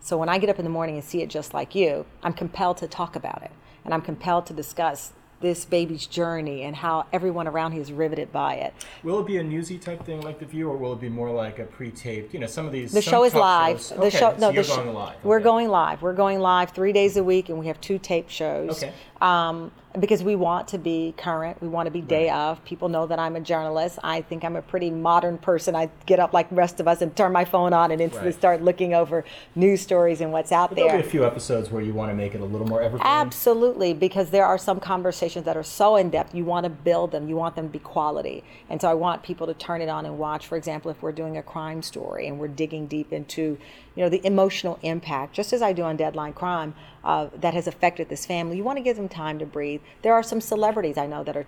So 0.00 0.18
when 0.18 0.28
I 0.28 0.38
get 0.38 0.50
up 0.50 0.58
in 0.58 0.64
the 0.64 0.70
morning 0.70 0.96
and 0.96 1.04
see 1.04 1.22
it 1.22 1.30
just 1.30 1.54
like 1.54 1.74
you, 1.74 2.04
I'm 2.22 2.32
compelled 2.32 2.76
to 2.78 2.88
talk 2.88 3.16
about 3.16 3.42
it, 3.42 3.50
and 3.84 3.94
I'm 3.94 4.02
compelled 4.02 4.46
to 4.46 4.52
discuss 4.52 5.12
this 5.40 5.64
baby's 5.64 6.04
journey 6.06 6.62
and 6.62 6.74
how 6.74 7.06
everyone 7.12 7.46
around 7.46 7.70
here 7.70 7.80
is 7.80 7.92
riveted 7.92 8.32
by 8.32 8.54
it. 8.54 8.74
Will 9.04 9.20
it 9.20 9.26
be 9.26 9.36
a 9.36 9.44
newsy 9.44 9.78
type 9.78 10.04
thing 10.04 10.20
like 10.22 10.40
The 10.40 10.46
View, 10.46 10.68
or 10.68 10.76
will 10.76 10.92
it 10.94 11.00
be 11.00 11.08
more 11.08 11.30
like 11.30 11.60
a 11.60 11.64
pre-taped? 11.64 12.34
You 12.34 12.40
know, 12.40 12.48
some 12.48 12.66
of 12.66 12.72
these. 12.72 12.90
The 12.90 13.00
show 13.00 13.22
is 13.24 13.34
live. 13.34 13.78
shows- 13.78 13.88
The 13.90 13.96
okay, 14.06 14.10
show, 14.10 14.32
so 14.34 14.38
no, 14.38 14.50
you're 14.50 14.64
the 14.64 14.68
going 14.68 14.86
show, 14.88 14.92
live. 14.92 15.16
We're 15.24 15.36
okay. 15.36 15.44
going 15.44 15.68
live. 15.68 16.02
We're 16.02 16.12
going 16.14 16.40
live 16.40 16.72
three 16.72 16.92
days 16.92 17.16
a 17.16 17.22
week, 17.22 17.50
and 17.50 17.58
we 17.58 17.68
have 17.68 17.80
two 17.80 17.98
tape 18.00 18.28
shows. 18.28 18.82
Okay. 18.82 18.92
Um, 19.20 19.70
because 19.98 20.22
we 20.22 20.36
want 20.36 20.68
to 20.68 20.78
be 20.78 21.14
current. 21.16 21.60
We 21.62 21.68
want 21.68 21.86
to 21.86 21.90
be 21.90 22.00
day 22.02 22.28
of. 22.30 22.62
People 22.64 22.88
know 22.88 23.06
that 23.06 23.18
I'm 23.18 23.36
a 23.36 23.40
journalist. 23.40 23.98
I 24.04 24.20
think 24.20 24.44
I'm 24.44 24.54
a 24.56 24.62
pretty 24.62 24.90
modern 24.90 25.38
person. 25.38 25.74
I 25.74 25.90
get 26.04 26.18
up 26.18 26.32
like 26.32 26.50
the 26.50 26.56
rest 26.56 26.78
of 26.78 26.86
us 26.86 27.00
and 27.00 27.14
turn 27.16 27.32
my 27.32 27.44
phone 27.44 27.72
on 27.72 27.90
and 27.90 28.00
instantly 28.00 28.28
Right. 28.30 28.38
start 28.38 28.62
looking 28.62 28.92
over 28.92 29.24
news 29.54 29.80
stories 29.80 30.20
and 30.20 30.30
what's 30.32 30.52
out 30.52 30.74
There'll 30.74 30.90
there. 30.90 31.00
be 31.00 31.06
a 31.06 31.10
few 31.10 31.24
episodes 31.24 31.70
where 31.70 31.82
you 31.82 31.94
want 31.94 32.10
to 32.10 32.14
make 32.14 32.34
it 32.34 32.40
a 32.40 32.44
little 32.44 32.66
more 32.66 32.82
evergreen. 32.82 33.06
Absolutely, 33.06 33.94
because 33.94 34.30
there 34.30 34.44
are 34.44 34.58
some 34.58 34.78
conversations 34.78 35.44
that 35.46 35.56
are 35.56 35.62
so 35.62 35.96
in 35.96 36.10
depth. 36.10 36.34
You 36.34 36.44
want 36.44 36.64
to 36.64 36.70
build 36.70 37.12
them. 37.12 37.28
You 37.28 37.36
want 37.36 37.56
them 37.56 37.68
to 37.68 37.72
be 37.72 37.78
quality, 37.78 38.44
and 38.68 38.80
so 38.80 38.90
I 38.90 38.94
want 38.94 39.22
people 39.22 39.46
to 39.46 39.54
turn 39.54 39.80
it 39.80 39.88
on 39.88 40.04
and 40.04 40.18
watch. 40.18 40.46
For 40.46 40.56
example, 40.56 40.90
if 40.90 41.02
we're 41.02 41.12
doing 41.12 41.36
a 41.38 41.42
crime 41.42 41.82
story 41.82 42.26
and 42.26 42.38
we're 42.38 42.48
digging 42.48 42.86
deep 42.86 43.12
into, 43.12 43.58
you 43.94 44.02
know, 44.04 44.08
the 44.08 44.24
emotional 44.24 44.78
impact, 44.82 45.32
just 45.34 45.52
as 45.52 45.62
I 45.62 45.72
do 45.72 45.82
on 45.82 45.96
Deadline 45.96 46.34
Crime, 46.34 46.74
uh, 47.04 47.28
that 47.34 47.54
has 47.54 47.66
affected 47.66 48.08
this 48.10 48.26
family. 48.26 48.56
You 48.56 48.64
want 48.64 48.76
to 48.76 48.82
give 48.82 48.96
them 48.96 49.08
time 49.08 49.38
to 49.38 49.46
breathe. 49.46 49.77
There 50.02 50.14
are 50.14 50.22
some 50.22 50.40
celebrities 50.40 50.96
I 50.98 51.06
know 51.06 51.24
that 51.24 51.36
are 51.36 51.46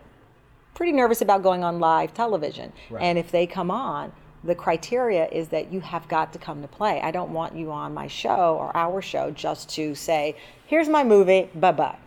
pretty 0.75 0.93
nervous 0.93 1.21
about 1.21 1.43
going 1.43 1.63
on 1.63 1.79
live 1.79 2.15
television. 2.15 2.73
And 3.01 3.19
if 3.19 3.31
they 3.31 3.47
come 3.47 3.71
on, 3.71 4.13
the 4.43 4.55
criteria 4.55 5.29
is 5.29 5.49
that 5.49 5.71
you 5.73 5.81
have 5.81 6.09
got 6.09 6.33
to 6.33 6.39
come 6.39 6.63
to 6.63 6.69
play. 6.69 7.01
I 7.03 7.11
don't 7.11 7.33
want 7.33 7.55
you 7.55 7.71
on 7.71 7.93
my 7.93 8.07
show 8.07 8.57
or 8.59 8.75
our 8.75 9.03
show 9.03 9.31
just 9.31 9.69
to 9.71 9.95
say, 9.95 10.37
here's 10.67 10.89
my 10.89 11.05
movie, 11.05 11.51
bye 11.55 11.73
bye. 11.73 11.99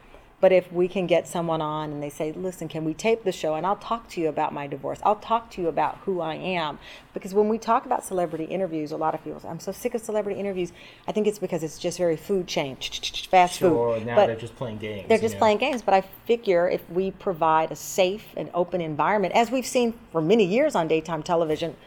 But 0.44 0.52
if 0.52 0.70
we 0.74 0.90
can 0.90 1.08
get 1.08 1.26
someone 1.26 1.62
on 1.62 1.94
and 1.94 2.04
they 2.04 2.10
say, 2.10 2.34
listen, 2.34 2.68
can 2.68 2.84
we 2.84 2.94
tape 2.94 3.24
the 3.24 3.32
show 3.32 3.56
and 3.56 3.66
I'll 3.66 3.78
talk 3.78 4.10
to 4.10 4.20
you 4.20 4.28
about 4.28 4.52
my 4.54 4.68
divorce? 4.68 5.00
I'll 5.04 5.16
talk 5.16 5.50
to 5.52 5.62
you 5.62 5.70
about 5.70 6.00
who 6.00 6.20
I 6.20 6.36
am. 6.36 6.80
Because 7.14 7.34
when 7.34 7.48
we 7.48 7.58
talk 7.58 7.86
about 7.86 8.04
celebrity 8.04 8.44
interviews, 8.44 8.92
a 8.92 8.98
lot 8.98 9.16
of 9.16 9.24
people 9.24 9.40
say, 9.40 9.48
I'm 9.48 9.62
so 9.62 9.72
sick 9.72 9.94
of 9.96 10.02
celebrity 10.02 10.38
interviews. 10.38 10.74
I 11.08 11.14
think 11.14 11.28
it's 11.28 11.40
because 11.40 11.64
it's 11.64 11.80
just 11.80 11.98
very 11.98 12.18
food 12.18 12.48
chain, 12.48 12.76
fast 13.32 13.58
Sure, 13.60 13.96
food. 13.96 14.06
now 14.06 14.18
But- 14.18 14.28
they're 14.28 14.36
just 14.36 14.58
playing 14.58 14.80
games. 14.80 15.08
they're 15.08 15.18
just 15.18 15.36
know. 15.36 15.40
playing 15.40 15.60
games, 15.60 15.82
but 15.82 15.94
I 15.94 16.02
figure 16.02 16.68
if 16.68 16.82
we 16.90 17.12
provide 17.12 17.72
a 17.72 17.78
safe 17.78 18.34
and 18.36 18.50
open 18.54 18.82
environment, 18.82 19.34
as 19.36 19.50
we've 19.50 19.66
seen 19.66 19.94
for 20.12 20.20
many 20.20 20.44
years 20.44 20.76
on 20.76 20.90
daytime 20.90 21.24
television 21.24 21.78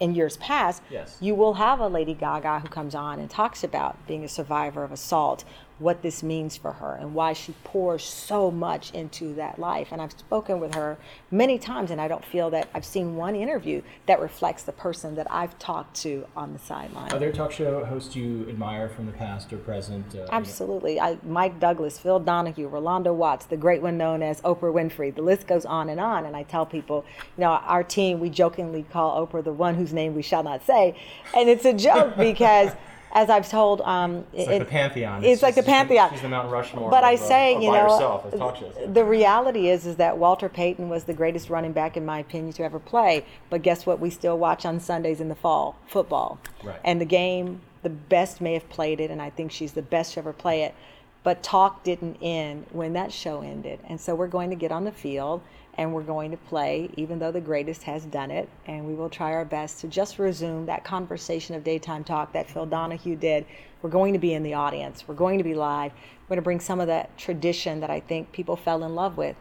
in 0.00 0.14
years 0.14 0.36
past, 0.36 0.82
Yes. 0.90 1.16
you 1.20 1.34
will 1.34 1.54
have 1.54 1.80
a 1.80 1.88
Lady 1.88 2.12
Gaga 2.12 2.58
who 2.60 2.68
comes 2.68 2.94
on 2.94 3.18
and 3.20 3.30
talks 3.30 3.64
about 3.64 3.96
being 4.06 4.22
a 4.22 4.28
survivor 4.28 4.84
of 4.84 4.92
assault, 4.92 5.44
what 5.78 6.02
this 6.02 6.22
means 6.22 6.56
for 6.56 6.72
her, 6.72 6.94
and 6.94 7.14
why 7.14 7.32
she 7.32 7.54
pours 7.64 8.04
so 8.04 8.50
much 8.50 8.92
into 8.92 9.34
that 9.34 9.58
life. 9.58 9.88
And 9.90 10.00
I've 10.00 10.12
spoken 10.12 10.60
with 10.60 10.74
her 10.74 10.98
many 11.30 11.58
times, 11.58 11.90
and 11.90 12.00
I 12.00 12.08
don't 12.08 12.24
feel 12.24 12.50
that 12.50 12.68
I've 12.74 12.84
seen 12.84 13.16
one 13.16 13.34
interview 13.34 13.82
that 14.06 14.20
reflects 14.20 14.62
the 14.62 14.72
person 14.72 15.14
that 15.16 15.26
I've 15.30 15.58
talked 15.58 15.96
to 16.02 16.26
on 16.36 16.52
the 16.52 16.58
sideline. 16.58 17.12
Are 17.12 17.18
there 17.18 17.32
talk 17.32 17.52
show 17.52 17.84
hosts 17.84 18.14
you 18.14 18.46
admire 18.48 18.88
from 18.88 19.06
the 19.06 19.12
past 19.12 19.52
or 19.52 19.58
present? 19.58 20.14
Uh. 20.14 20.26
Absolutely. 20.30 21.00
I, 21.00 21.18
Mike 21.22 21.58
Douglas, 21.58 21.98
Phil 21.98 22.20
Donahue, 22.20 22.68
Rolonda 22.68 23.14
Watts, 23.14 23.46
the 23.46 23.56
great 23.56 23.82
one 23.82 23.96
known 23.96 24.22
as 24.22 24.40
Oprah 24.42 24.72
Winfrey. 24.72 25.14
The 25.14 25.22
list 25.22 25.46
goes 25.46 25.64
on 25.64 25.88
and 25.88 26.00
on. 26.00 26.26
And 26.26 26.36
I 26.36 26.42
tell 26.42 26.66
people, 26.66 27.04
you 27.36 27.42
know, 27.42 27.50
our 27.50 27.82
team, 27.82 28.20
we 28.20 28.30
jokingly 28.30 28.84
call 28.84 29.26
Oprah 29.26 29.44
the 29.44 29.52
one 29.52 29.74
whose 29.74 29.92
name 29.92 30.14
we 30.14 30.22
shall 30.22 30.42
not 30.42 30.64
say. 30.64 30.96
And 31.36 31.48
it's 31.48 31.64
a 31.64 31.72
joke 31.72 32.16
because, 32.18 32.72
as 33.12 33.28
I've 33.28 33.48
told, 33.48 33.82
um, 33.82 34.24
It's 34.32 34.48
like 34.48 34.58
the 34.60 34.64
pantheon. 34.64 35.22
It's, 35.22 35.42
like 35.42 35.54
the 35.54 35.60
just- 35.60 35.68
pantheon. 35.68 36.10
She's 36.10 36.22
the 36.22 36.28
Mount 36.28 36.50
Rushmore. 36.50 36.90
But 36.90 37.04
I 37.04 37.14
uh, 37.14 37.18
say, 37.18 37.52
you 37.62 37.70
know, 37.70 37.82
herself 37.82 38.26
as 38.32 38.38
talk 38.38 38.56
shows. 38.56 38.74
the 38.86 39.04
reality 39.04 39.68
is, 39.68 39.86
is 39.86 39.96
that 39.96 40.16
Walter 40.16 40.48
Payton 40.48 40.88
was 40.88 41.04
the 41.04 41.12
greatest 41.12 41.50
running 41.50 41.72
back, 41.72 41.96
in 41.96 42.06
my 42.06 42.18
opinion, 42.18 42.54
to 42.54 42.64
ever 42.64 42.78
play. 42.78 43.24
But 43.50 43.62
guess 43.62 43.84
what? 43.84 44.00
We 44.00 44.08
still 44.08 44.38
watch 44.38 44.64
on 44.64 44.80
Sundays 44.80 45.20
in 45.20 45.28
the 45.28 45.34
fall 45.34 45.76
football. 45.86 46.38
Right. 46.64 46.80
And 46.84 47.00
the 47.00 47.06
game, 47.06 47.60
the 47.82 47.90
best 47.90 48.40
may 48.40 48.54
have 48.54 48.68
played 48.70 48.98
it, 48.98 49.10
and 49.10 49.20
I 49.20 49.28
think 49.28 49.52
she's 49.52 49.72
the 49.72 49.82
best 49.82 50.14
to 50.14 50.20
ever 50.20 50.32
play 50.32 50.62
it. 50.62 50.74
But 51.22 51.42
talk 51.42 51.84
didn't 51.84 52.16
end 52.20 52.66
when 52.72 52.94
that 52.94 53.12
show 53.12 53.42
ended, 53.42 53.78
and 53.88 54.00
so 54.00 54.14
we're 54.14 54.26
going 54.26 54.50
to 54.50 54.56
get 54.56 54.72
on 54.72 54.84
the 54.84 54.90
field 54.90 55.42
and 55.74 55.92
we're 55.92 56.02
going 56.02 56.30
to 56.30 56.36
play, 56.36 56.90
even 56.96 57.18
though 57.18 57.32
the 57.32 57.40
greatest 57.40 57.82
has 57.84 58.04
done 58.04 58.30
it. 58.30 58.48
And 58.66 58.86
we 58.86 58.94
will 58.94 59.08
try 59.08 59.32
our 59.32 59.44
best 59.44 59.80
to 59.80 59.88
just 59.88 60.18
resume 60.18 60.66
that 60.66 60.84
conversation 60.84 61.54
of 61.54 61.64
daytime 61.64 62.04
talk 62.04 62.32
that 62.32 62.50
Phil 62.50 62.66
Donahue 62.66 63.16
did. 63.16 63.46
We're 63.80 63.90
going 63.90 64.12
to 64.12 64.18
be 64.18 64.34
in 64.34 64.42
the 64.42 64.54
audience. 64.54 65.08
We're 65.08 65.14
going 65.14 65.38
to 65.38 65.44
be 65.44 65.54
live. 65.54 65.92
We're 65.92 66.28
going 66.28 66.36
to 66.36 66.42
bring 66.42 66.60
some 66.60 66.80
of 66.80 66.86
that 66.88 67.16
tradition 67.16 67.80
that 67.80 67.90
I 67.90 68.00
think 68.00 68.32
people 68.32 68.56
fell 68.56 68.84
in 68.84 68.94
love 68.94 69.16
with. 69.16 69.36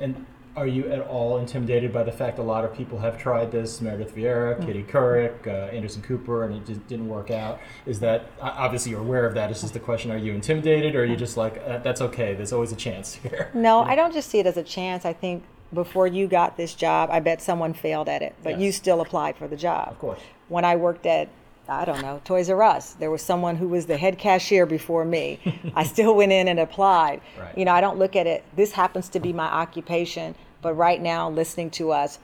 And 0.00 0.26
are 0.54 0.66
you 0.66 0.86
at 0.90 1.00
all 1.00 1.38
intimidated 1.38 1.92
by 1.94 2.02
the 2.02 2.12
fact 2.12 2.38
a 2.38 2.42
lot 2.42 2.64
of 2.64 2.74
people 2.74 2.98
have 2.98 3.16
tried 3.16 3.50
this? 3.50 3.80
Meredith 3.80 4.14
Vieira, 4.14 4.58
Mm. 4.58 4.66
Katie 4.66 4.82
Couric, 4.82 5.46
uh, 5.46 5.74
Anderson 5.74 6.02
Cooper, 6.02 6.44
and 6.44 6.54
it 6.54 6.66
just 6.66 6.86
didn't 6.88 7.08
work 7.08 7.30
out. 7.30 7.58
Is 7.86 8.00
that 8.00 8.26
obviously 8.40 8.90
you're 8.90 9.00
aware 9.00 9.24
of 9.24 9.34
that? 9.34 9.50
Is 9.50 9.62
just 9.62 9.72
the 9.72 9.80
question: 9.80 10.10
Are 10.10 10.18
you 10.18 10.32
intimidated, 10.32 10.94
or 10.94 11.02
are 11.02 11.04
you 11.06 11.16
just 11.16 11.38
like 11.38 11.62
uh, 11.66 11.78
that's 11.78 12.02
okay? 12.02 12.34
There's 12.34 12.52
always 12.52 12.70
a 12.72 12.76
chance 12.76 13.14
here. 13.14 13.50
No, 13.54 13.80
I 13.84 13.94
don't 13.94 14.12
just 14.12 14.28
see 14.28 14.40
it 14.40 14.46
as 14.46 14.58
a 14.58 14.62
chance. 14.62 15.06
I 15.06 15.14
think 15.14 15.42
before 15.72 16.06
you 16.06 16.26
got 16.26 16.56
this 16.56 16.74
job, 16.74 17.10
I 17.10 17.20
bet 17.20 17.40
someone 17.40 17.72
failed 17.74 18.08
at 18.08 18.22
it, 18.22 18.34
but 18.42 18.50
Yes. 18.50 18.60
you 18.60 18.72
still 18.72 19.00
applied 19.00 19.36
for 19.36 19.48
the 19.48 19.56
job. 19.56 19.88
Of 19.90 19.98
course. 19.98 20.20
When 20.48 20.64
I 20.64 20.76
worked 20.76 21.06
at, 21.06 21.28
I 21.68 21.84
don't 21.84 22.02
know, 22.02 22.20
Toys 22.24 22.50
R 22.50 22.62
Us, 22.62 22.92
there 22.94 23.10
was 23.10 23.22
someone 23.22 23.56
who 23.56 23.68
was 23.68 23.86
the 23.86 23.96
head 23.96 24.18
cashier 24.18 24.66
before 24.66 25.04
me. 25.04 25.40
I 25.74 25.84
still 25.84 26.14
went 26.14 26.32
in 26.32 26.48
and 26.48 26.58
applied. 26.60 27.20
Right. 27.38 27.56
You 27.56 27.64
know, 27.64 27.72
I 27.72 27.80
don't 27.80 27.98
look 27.98 28.16
at 28.16 28.26
it, 28.26 28.44
this 28.56 28.72
happens 28.72 29.08
to 29.10 29.20
be 29.20 29.32
my 29.32 29.46
occupation, 29.46 30.34
but 30.60 30.74
right 30.74 31.00
now, 31.00 31.30
listening 31.30 31.70
to 31.72 31.92
us, 31.92 32.18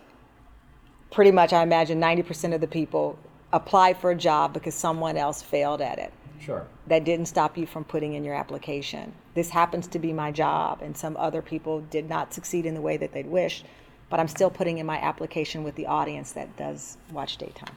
pretty 1.11 1.31
much 1.31 1.53
I 1.53 1.63
imagine 1.63 2.01
90% 2.01 2.55
of 2.55 2.61
the 2.61 2.67
people 2.67 3.19
applied 3.53 3.97
for 3.97 4.11
a 4.11 4.15
job 4.15 4.53
because 4.53 4.75
someone 4.75 5.17
else 5.17 5.41
failed 5.41 5.81
at 5.81 5.99
it 5.99 6.13
Sure. 6.41 6.67
that 6.87 7.05
didn't 7.05 7.27
stop 7.27 7.59
you 7.59 7.67
from 7.67 7.85
putting 7.85 8.15
in 8.15 8.25
your 8.25 8.35
application. 8.35 9.13
This 9.35 9.51
happens 9.51 9.87
to 9.89 9.99
be 9.99 10.13
my 10.13 10.33
job, 10.33 10.83
and 10.83 10.97
some 10.97 11.17
other 11.17 11.43
people 11.43 11.81
did 11.83 12.09
not 12.09 12.33
succeed 12.33 12.67
in 12.67 12.75
the 12.75 12.81
way 12.81 12.97
that 12.97 13.13
they'd 13.13 13.27
wished, 13.27 13.65
but 14.11 14.21
I'm 14.21 14.29
still 14.29 14.51
putting 14.51 14.79
in 14.79 14.87
my 14.87 14.99
application 14.99 15.65
with 15.65 15.75
the 15.75 15.87
audience 15.87 16.33
that 16.33 16.57
does 16.57 16.97
watch 17.13 17.37
daytime. 17.37 17.77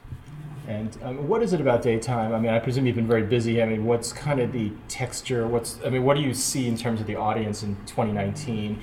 And 0.68 0.98
um, 1.04 1.28
what 1.28 1.42
is 1.42 1.54
it 1.54 1.62
about 1.62 1.82
daytime? 1.82 2.34
I 2.34 2.40
mean, 2.40 2.52
I 2.52 2.60
presume 2.60 2.86
you've 2.86 2.96
been 2.96 3.08
very 3.08 3.24
busy. 3.24 3.62
I 3.62 3.66
mean, 3.66 3.86
what's 3.86 4.14
kind 4.14 4.40
of 4.40 4.52
the 4.54 4.72
texture? 4.88 5.48
What's 5.48 5.80
I 5.84 5.90
mean, 5.90 6.04
what 6.04 6.16
do 6.16 6.24
you 6.24 6.34
see 6.34 6.68
in 6.68 6.78
terms 6.78 7.02
of 7.02 7.08
the 7.08 7.16
audience 7.16 7.64
in 7.64 7.76
2019? 7.88 8.80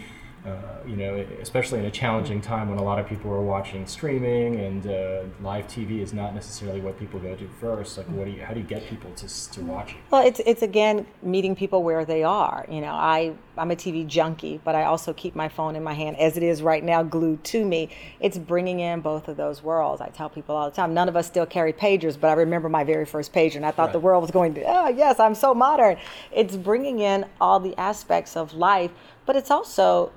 Uh, 0.48 0.54
you 0.86 0.96
know, 0.96 1.26
especially 1.42 1.78
in 1.78 1.84
a 1.84 1.90
challenging 1.90 2.40
time 2.40 2.70
when 2.70 2.78
a 2.78 2.82
lot 2.82 2.98
of 2.98 3.06
people 3.06 3.30
are 3.30 3.42
watching 3.42 3.86
streaming 3.86 4.56
and 4.56 4.86
uh, 4.86 5.22
live 5.42 5.66
TV 5.66 6.00
is 6.00 6.14
not 6.14 6.34
necessarily 6.34 6.80
what 6.80 6.98
people 6.98 7.20
go 7.20 7.34
to 7.34 7.46
first. 7.60 7.98
Like, 7.98 8.06
what 8.06 8.24
do 8.24 8.30
you? 8.30 8.42
How 8.42 8.54
do 8.54 8.60
you 8.60 8.66
get 8.66 8.88
people 8.88 9.10
to 9.12 9.50
to 9.50 9.60
watch 9.62 9.90
it? 9.90 9.96
Well, 10.10 10.26
it's 10.26 10.40
it's 10.46 10.62
again 10.62 11.06
meeting 11.22 11.54
people 11.54 11.82
where 11.82 12.04
they 12.04 12.22
are. 12.22 12.64
You 12.70 12.80
know, 12.80 12.92
I 12.92 13.34
I'm 13.58 13.70
a 13.70 13.76
TV 13.76 14.06
junkie, 14.06 14.60
but 14.64 14.74
I 14.74 14.84
also 14.84 15.12
keep 15.12 15.34
my 15.34 15.48
phone 15.48 15.76
in 15.76 15.84
my 15.84 15.92
hand 15.92 16.18
as 16.18 16.36
it 16.36 16.42
is 16.42 16.62
right 16.62 16.82
now, 16.82 17.02
glued 17.02 17.44
to 17.44 17.64
me. 17.64 17.90
It's 18.20 18.38
bringing 18.38 18.80
in 18.80 19.00
both 19.00 19.28
of 19.28 19.36
those 19.36 19.62
worlds. 19.62 20.00
I 20.00 20.08
tell 20.08 20.30
people 20.30 20.56
all 20.56 20.70
the 20.70 20.76
time. 20.76 20.94
None 20.94 21.08
of 21.08 21.16
us 21.16 21.26
still 21.26 21.46
carry 21.46 21.72
pagers, 21.72 22.18
but 22.18 22.28
I 22.28 22.34
remember 22.34 22.68
my 22.68 22.84
very 22.84 23.04
first 23.04 23.32
pager, 23.32 23.56
and 23.56 23.66
I 23.66 23.72
thought 23.72 23.92
the 23.92 24.00
world 24.00 24.22
was 24.22 24.30
going 24.30 24.54
to. 24.54 24.62
Oh 24.66 24.88
yes, 24.88 25.20
I'm 25.20 25.34
so 25.34 25.52
modern. 25.52 25.98
It's 26.32 26.56
bringing 26.56 27.00
in 27.00 27.26
all 27.40 27.60
the 27.60 27.76
aspects 27.78 28.36
of 28.36 28.54
life, 28.54 28.92
but 29.26 29.36
it's 29.36 29.50
also, 29.50 30.12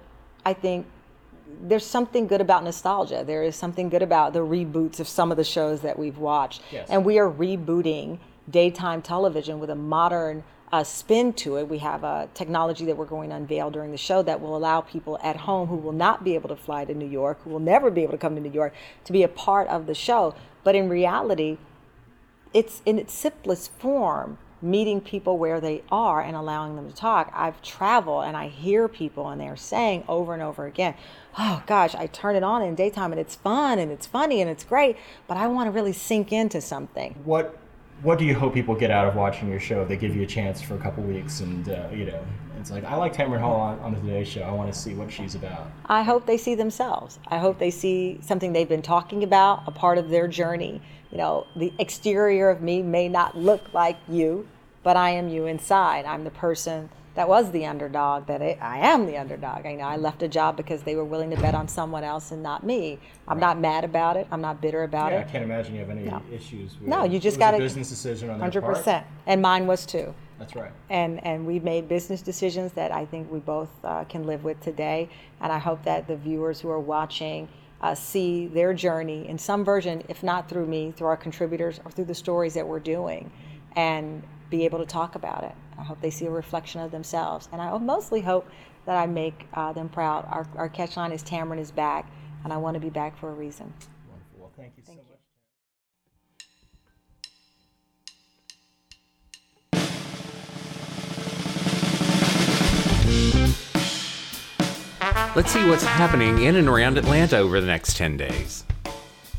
I 0.45 0.53
think, 0.53 0.85
there's 1.63 1.85
something 1.85 2.27
good 2.27 2.41
about 2.41 2.63
nostalgia. 2.63 3.23
There 3.25 3.43
is 3.43 3.55
something 3.55 3.89
good 3.89 4.01
about 4.01 4.33
the 4.33 4.39
reboots 4.39 4.99
of 4.99 5.07
some 5.07 5.31
of 5.31 5.37
the 5.37 5.43
shows 5.43 5.81
that 5.81 5.97
we've 5.97 6.17
watched. 6.17 6.61
Yes. 6.71 6.89
And 6.89 7.05
we 7.05 7.19
are 7.19 7.29
rebooting 7.29 8.19
daytime 8.49 9.01
television 9.01 9.59
with 9.59 9.69
a 9.69 9.75
modern 9.75 10.43
uh, 10.71 10.83
spin 10.83 11.33
to 11.33 11.57
it. 11.57 11.67
We 11.67 11.79
have 11.79 12.03
a 12.03 12.29
technology 12.33 12.85
that 12.85 12.95
we're 12.95 13.05
going 13.05 13.29
to 13.29 13.35
unveil 13.35 13.69
during 13.69 13.91
the 13.91 13.97
show 13.97 14.21
that 14.23 14.39
will 14.39 14.55
allow 14.55 14.81
people 14.81 15.19
at 15.21 15.35
home 15.35 15.67
who 15.67 15.75
will 15.75 15.91
not 15.91 16.23
be 16.23 16.35
able 16.35 16.49
to 16.49 16.55
fly 16.55 16.85
to 16.85 16.93
New 16.93 17.07
York, 17.07 17.41
who 17.43 17.49
will 17.49 17.59
never 17.59 17.91
be 17.91 18.03
able 18.03 18.13
to 18.13 18.17
come 18.17 18.35
to 18.35 18.41
New 18.41 18.51
York, 18.51 18.73
to 19.03 19.11
be 19.11 19.23
a 19.23 19.27
part 19.27 19.67
of 19.67 19.85
the 19.85 19.93
show. 19.93 20.33
But 20.63 20.75
in 20.75 20.89
reality, 20.89 21.57
it's 22.53 22.81
in 22.85 22.97
its 22.97 23.13
simplest 23.13 23.71
form 23.73 24.37
meeting 24.61 25.01
people 25.01 25.37
where 25.37 25.59
they 25.59 25.83
are 25.91 26.21
and 26.21 26.35
allowing 26.35 26.75
them 26.75 26.89
to 26.89 26.95
talk 26.95 27.31
i've 27.33 27.61
traveled 27.61 28.23
and 28.25 28.35
i 28.37 28.47
hear 28.47 28.87
people 28.87 29.29
and 29.29 29.39
they're 29.41 29.55
saying 29.55 30.03
over 30.07 30.33
and 30.33 30.41
over 30.41 30.65
again 30.65 30.93
oh 31.37 31.63
gosh 31.65 31.95
i 31.95 32.05
turn 32.07 32.35
it 32.35 32.43
on 32.43 32.61
in 32.61 32.75
daytime 32.75 33.11
and 33.11 33.19
it's 33.19 33.35
fun 33.35 33.79
and 33.79 33.91
it's 33.91 34.05
funny 34.05 34.41
and 34.41 34.49
it's 34.49 34.63
great 34.63 34.95
but 35.27 35.37
i 35.37 35.47
want 35.47 35.67
to 35.67 35.71
really 35.71 35.93
sink 35.93 36.31
into 36.31 36.61
something 36.61 37.15
What 37.23 37.57
what 38.03 38.17
do 38.17 38.25
you 38.25 38.33
hope 38.33 38.53
people 38.53 38.75
get 38.75 38.89
out 38.89 39.07
of 39.07 39.15
watching 39.15 39.47
your 39.47 39.59
show? 39.59 39.83
If 39.83 39.87
they 39.87 39.97
give 39.97 40.15
you 40.15 40.23
a 40.23 40.27
chance 40.27 40.61
for 40.61 40.75
a 40.75 40.79
couple 40.79 41.03
weeks, 41.03 41.41
and 41.41 41.69
uh, 41.69 41.87
you 41.93 42.05
know, 42.05 42.25
it's 42.59 42.71
like 42.71 42.83
I 42.83 42.95
like 42.95 43.15
Tamron 43.15 43.39
Hall 43.39 43.59
on, 43.59 43.79
on 43.79 43.93
the 43.93 43.99
Today 43.99 44.23
Show. 44.23 44.41
I 44.41 44.51
want 44.51 44.73
to 44.73 44.77
see 44.77 44.93
what 44.93 45.11
she's 45.11 45.35
about. 45.35 45.69
I 45.85 46.01
hope 46.01 46.25
they 46.25 46.37
see 46.37 46.55
themselves. 46.55 47.19
I 47.27 47.37
hope 47.37 47.59
they 47.59 47.71
see 47.71 48.19
something 48.21 48.53
they've 48.53 48.67
been 48.67 48.81
talking 48.81 49.23
about, 49.23 49.63
a 49.67 49.71
part 49.71 49.97
of 49.97 50.09
their 50.09 50.27
journey. 50.27 50.81
You 51.11 51.17
know, 51.17 51.45
the 51.55 51.73
exterior 51.77 52.49
of 52.49 52.61
me 52.61 52.81
may 52.81 53.07
not 53.07 53.37
look 53.37 53.73
like 53.73 53.97
you, 54.07 54.47
but 54.83 54.97
I 54.97 55.11
am 55.11 55.29
you 55.29 55.45
inside. 55.45 56.05
I'm 56.05 56.23
the 56.23 56.31
person 56.31 56.89
that 57.13 57.27
was 57.27 57.51
the 57.51 57.65
underdog 57.65 58.27
that 58.27 58.41
I, 58.41 58.57
I 58.61 58.77
am 58.77 59.05
the 59.05 59.17
underdog. 59.17 59.65
I 59.65 59.75
know 59.75 59.83
i 59.83 59.97
left 59.97 60.23
a 60.23 60.27
job 60.27 60.55
because 60.55 60.83
they 60.83 60.95
were 60.95 61.03
willing 61.03 61.29
to 61.31 61.35
bet 61.37 61.55
on 61.55 61.67
someone 61.67 62.03
else 62.03 62.31
and 62.31 62.41
not 62.41 62.65
me. 62.65 62.99
I'm 63.27 63.37
right. 63.37 63.47
not 63.47 63.59
mad 63.59 63.83
about 63.83 64.15
it. 64.15 64.27
I'm 64.31 64.41
not 64.41 64.61
bitter 64.61 64.83
about 64.83 65.11
yeah, 65.11 65.19
it. 65.19 65.27
i 65.27 65.31
can't 65.31 65.43
imagine 65.43 65.73
you 65.73 65.81
have 65.81 65.89
any 65.89 66.03
no. 66.03 66.21
issues 66.31 66.79
with 66.79 66.87
no 66.87 67.03
you 67.03 67.19
just 67.19 67.37
got 67.37 67.53
a 67.53 67.57
business 67.57 67.89
decision 67.89 68.29
on 68.29 68.39
100% 68.39 68.61
part. 68.61 69.05
and 69.25 69.41
mine 69.41 69.67
was 69.67 69.85
too. 69.85 70.13
That's 70.39 70.55
right. 70.55 70.71
And 70.89 71.23
and 71.25 71.45
we 71.45 71.59
made 71.59 71.87
business 71.87 72.21
decisions 72.21 72.71
that 72.73 72.91
i 72.91 73.05
think 73.05 73.31
we 73.31 73.39
both 73.39 73.69
uh, 73.83 74.05
can 74.05 74.25
live 74.25 74.43
with 74.43 74.59
today. 74.61 75.09
And 75.41 75.51
i 75.51 75.59
hope 75.59 75.83
that 75.83 76.07
the 76.07 76.15
viewers 76.15 76.61
who 76.61 76.69
are 76.69 76.79
watching 76.79 77.49
uh, 77.81 77.95
see 77.95 78.47
their 78.47 78.73
journey 78.73 79.27
in 79.27 79.37
some 79.37 79.65
version 79.65 80.03
if 80.07 80.23
not 80.23 80.47
through 80.47 80.67
me 80.67 80.93
through 80.95 81.07
our 81.07 81.17
contributors 81.17 81.81
or 81.83 81.91
through 81.91 82.05
the 82.05 82.15
stories 82.15 82.53
that 82.53 82.65
we're 82.65 82.79
doing. 82.79 83.29
And 83.75 84.23
be 84.51 84.65
able 84.65 84.77
to 84.77 84.85
talk 84.85 85.15
about 85.15 85.43
it. 85.43 85.53
I 85.79 85.83
hope 85.83 85.99
they 86.01 86.11
see 86.11 86.27
a 86.27 86.29
reflection 86.29 86.81
of 86.81 86.91
themselves. 86.91 87.49
And 87.51 87.59
I 87.59 87.75
mostly 87.79 88.21
hope 88.21 88.47
that 88.85 88.97
I 88.97 89.07
make 89.07 89.47
uh, 89.55 89.73
them 89.73 89.89
proud. 89.89 90.27
Our, 90.29 90.47
our 90.55 90.69
catch 90.69 90.97
line 90.97 91.11
is 91.11 91.23
Tamron 91.23 91.57
is 91.57 91.71
back, 91.71 92.11
and 92.43 92.53
I 92.53 92.57
want 92.57 92.75
to 92.75 92.79
be 92.79 92.89
back 92.89 93.17
for 93.17 93.29
a 93.29 93.33
reason. 93.33 93.73
Wonderful. 94.09 94.39
Well, 94.39 94.51
thank 94.55 94.73
you 94.77 94.83
thank 94.83 94.99
so 94.99 95.03
much. 95.03 95.07
Let's 105.33 105.51
see 105.51 105.65
what's 105.67 105.83
happening 105.83 106.43
in 106.43 106.57
and 106.57 106.67
around 106.67 106.97
Atlanta 106.97 107.37
over 107.37 107.61
the 107.61 107.67
next 107.67 107.95
10 107.95 108.17
days. 108.17 108.65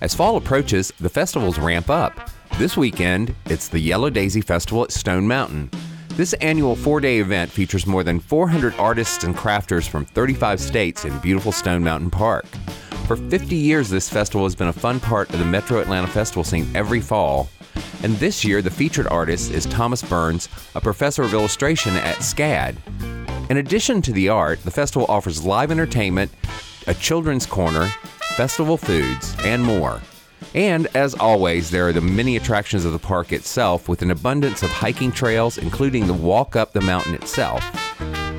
As 0.01 0.14
fall 0.14 0.37
approaches, 0.37 0.92
the 0.98 1.11
festivals 1.11 1.59
ramp 1.59 1.90
up. 1.90 2.32
This 2.59 2.77
weekend, 2.77 3.35
it's 3.47 3.69
the 3.69 3.81
Yellow 3.81 4.11
Daisy 4.11 4.43
Festival 4.43 4.85
at 4.85 4.93
Stone 4.93 5.27
Mountain. 5.27 5.71
This 6.11 6.35
annual 6.35 6.77
four 6.77 7.01
day 7.01 7.19
event 7.19 7.51
features 7.51 7.87
more 7.87 8.05
than 8.05 8.21
400 8.21 8.75
artists 8.79 9.25
and 9.25 9.35
crafters 9.35 9.88
from 9.88 10.05
35 10.05 10.61
states 10.61 11.05
in 11.07 11.19
beautiful 11.21 11.51
Stone 11.51 11.83
Mountain 11.83 12.11
Park. 12.11 12.45
For 13.07 13.17
50 13.17 13.57
years, 13.57 13.88
this 13.88 14.09
festival 14.09 14.45
has 14.45 14.55
been 14.55 14.69
a 14.69 14.73
fun 14.73 15.01
part 15.01 15.31
of 15.31 15.38
the 15.38 15.47
Metro 15.47 15.81
Atlanta 15.81 16.07
festival 16.07 16.45
scene 16.45 16.69
every 16.75 17.01
fall. 17.01 17.49
And 18.03 18.15
this 18.17 18.45
year, 18.45 18.61
the 18.61 18.71
featured 18.71 19.07
artist 19.09 19.51
is 19.51 19.65
Thomas 19.67 20.03
Burns, 20.03 20.51
a 20.75 20.81
professor 20.81 21.23
of 21.23 21.33
illustration 21.33 21.97
at 21.97 22.19
SCAD. 22.19 22.77
In 23.51 23.57
addition 23.57 24.03
to 24.03 24.12
the 24.12 24.29
art, 24.29 24.62
the 24.62 24.71
festival 24.71 25.07
offers 25.09 25.45
live 25.45 25.71
entertainment, 25.71 26.31
a 26.87 26.95
children's 26.95 27.47
corner, 27.47 27.87
festival 28.37 28.77
foods, 28.77 29.35
and 29.43 29.65
more. 29.65 30.03
And 30.55 30.87
as 30.95 31.15
always, 31.15 31.71
there 31.71 31.88
are 31.88 31.93
the 31.93 32.01
many 32.01 32.37
attractions 32.37 32.85
of 32.85 32.93
the 32.93 32.99
park 32.99 33.33
itself 33.33 33.88
with 33.88 34.03
an 34.03 34.11
abundance 34.11 34.62
of 34.62 34.71
hiking 34.71 35.12
trails, 35.12 35.59
including 35.59 36.07
the 36.07 36.12
walk 36.12 36.57
up 36.57 36.73
the 36.73 36.81
mountain 36.81 37.15
itself. 37.15 37.65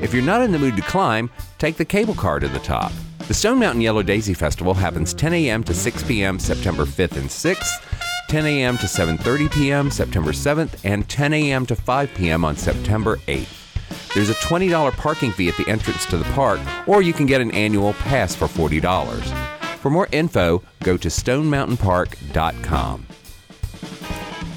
If 0.02 0.14
you're 0.14 0.22
not 0.22 0.42
in 0.42 0.52
the 0.52 0.58
mood 0.58 0.76
to 0.76 0.82
climb, 0.82 1.30
take 1.58 1.76
the 1.76 1.84
cable 1.84 2.14
car 2.14 2.38
to 2.38 2.48
the 2.48 2.58
top. 2.60 2.92
The 3.26 3.34
Stone 3.34 3.58
Mountain 3.58 3.80
Yellow 3.80 4.02
Daisy 4.02 4.34
Festival 4.34 4.74
happens 4.74 5.14
10 5.14 5.32
a.m. 5.32 5.64
to 5.64 5.74
6 5.74 6.02
p.m. 6.02 6.38
September 6.38 6.84
5th 6.84 7.16
and 7.16 7.28
6th, 7.28 8.28
10 8.28 8.46
a.m. 8.46 8.76
to 8.78 8.86
7:30 8.86 9.52
p.m. 9.52 9.90
September 9.90 10.32
7th, 10.32 10.78
and 10.84 11.08
10 11.08 11.32
a.m. 11.32 11.64
to 11.66 11.74
5 11.74 12.14
p.m. 12.14 12.44
on 12.44 12.54
September 12.54 13.16
8th. 13.28 14.12
There's 14.14 14.30
a 14.30 14.34
$20 14.34 14.92
parking 14.92 15.32
fee 15.32 15.48
at 15.48 15.56
the 15.56 15.68
entrance 15.68 16.06
to 16.06 16.18
the 16.18 16.24
park, 16.34 16.60
or 16.86 17.02
you 17.02 17.12
can 17.12 17.26
get 17.26 17.40
an 17.40 17.50
annual 17.52 17.94
pass 17.94 18.34
for 18.34 18.46
$40. 18.46 19.53
For 19.84 19.90
more 19.90 20.08
info, 20.12 20.62
go 20.82 20.96
to 20.96 21.08
stonemountainpark.com. 21.08 23.06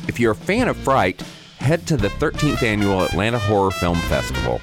If 0.08 0.22
you're 0.22 0.32
a 0.32 0.36
fan 0.36 0.70
of 0.70 0.78
Fright, 0.78 1.22
head 1.58 1.86
to 1.88 1.98
the 1.98 2.08
13th 2.08 2.64
annual 2.64 3.02
Atlanta 3.02 3.38
Horror 3.38 3.72
Film 3.72 3.98
Festival. 4.04 4.62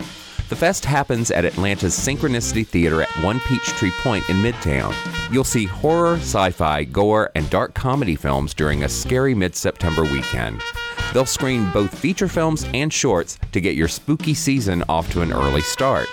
The 0.49 0.57
fest 0.57 0.87
happens 0.87 1.31
at 1.31 1.45
Atlanta's 1.45 1.95
Synchronicity 1.95 2.67
Theater 2.67 3.03
at 3.03 3.11
One 3.23 3.41
Peachtree 3.41 3.91
Point 3.99 4.27
in 4.31 4.37
Midtown. 4.37 4.95
You'll 5.31 5.45
see 5.45 5.67
horror, 5.67 6.15
sci 6.15 6.53
fi, 6.53 6.85
gore, 6.85 7.31
and 7.35 7.51
dark 7.51 7.75
comedy 7.75 8.17
films 8.17 8.55
during 8.55 8.85
a 8.85 8.89
scary 8.89 9.35
mid 9.35 9.55
September 9.55 10.05
weekend. 10.05 10.63
They'll 11.13 11.27
screen 11.27 11.71
both 11.73 11.95
feature 11.95 12.27
films 12.27 12.65
and 12.73 12.91
shorts 12.91 13.39
to 13.53 13.61
get 13.61 13.77
your 13.77 13.89
spooky 13.89 14.33
season 14.33 14.83
off 14.89 15.13
to 15.13 15.21
an 15.21 15.31
early 15.31 15.61
start. 15.61 16.09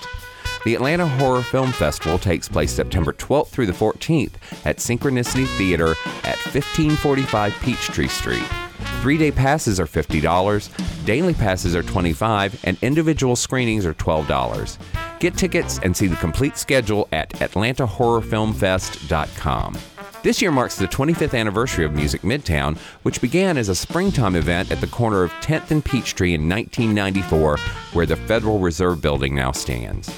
The 0.64 0.76
Atlanta 0.76 1.08
Horror 1.08 1.42
Film 1.42 1.72
Festival 1.72 2.20
takes 2.20 2.48
place 2.48 2.72
September 2.72 3.14
12th 3.14 3.48
through 3.48 3.66
the 3.66 3.74
14th 3.74 4.34
at 4.64 4.78
Synchronicity 4.78 5.48
Theater 5.58 5.96
at 6.24 6.38
1545 6.54 7.56
Peachtree 7.62 8.08
Street. 8.08 8.46
Three 9.02 9.18
day 9.18 9.32
passes 9.32 9.80
are 9.80 9.88
$50, 9.88 11.06
daily 11.06 11.34
passes 11.34 11.76
are 11.76 11.82
25, 11.82 12.64
and 12.64 12.78
individual 12.84 13.36
screenings 13.36 13.88
are 13.88 13.96
$12. 13.96 14.78
Get 15.20 15.36
tickets 15.36 15.80
and 15.82 15.98
see 15.98 16.06
the 16.06 16.16
complete 16.18 16.58
schedule 16.58 17.08
at 17.12 17.32
AtlantaHorrorFilmFest.com. 17.32 19.78
This 20.24 20.40
year 20.40 20.52
marks 20.52 20.76
the 20.76 20.88
25th 20.88 21.38
anniversary 21.38 21.84
of 21.84 21.94
Music 21.94 22.22
Midtown, 22.22 22.78
which 23.02 23.22
began 23.22 23.58
as 23.58 23.70
a 23.70 23.76
springtime 23.76 24.36
event 24.36 24.70
at 24.72 24.80
the 24.80 24.86
corner 24.86 25.24
of 25.24 25.32
10th 25.42 25.72
and 25.72 25.84
Peachtree 25.84 26.36
in 26.36 26.48
1994, 26.48 27.58
where 27.94 28.06
the 28.06 28.16
Federal 28.16 28.60
Reserve 28.60 29.02
Building 29.02 29.34
now 29.34 29.52
stands. 29.52 30.12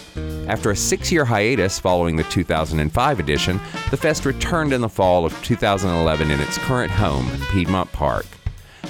After 0.49 0.71
a 0.71 0.75
six 0.75 1.09
year 1.09 1.23
hiatus 1.23 1.79
following 1.79 2.17
the 2.17 2.25
2005 2.25 3.19
edition, 3.21 3.61
the 3.91 3.97
fest 3.97 4.25
returned 4.25 4.73
in 4.73 4.81
the 4.81 4.89
fall 4.89 5.25
of 5.25 5.41
2011 5.41 6.29
in 6.29 6.39
its 6.41 6.57
current 6.57 6.91
home, 6.91 7.29
Piedmont 7.53 7.89
Park. 7.93 8.25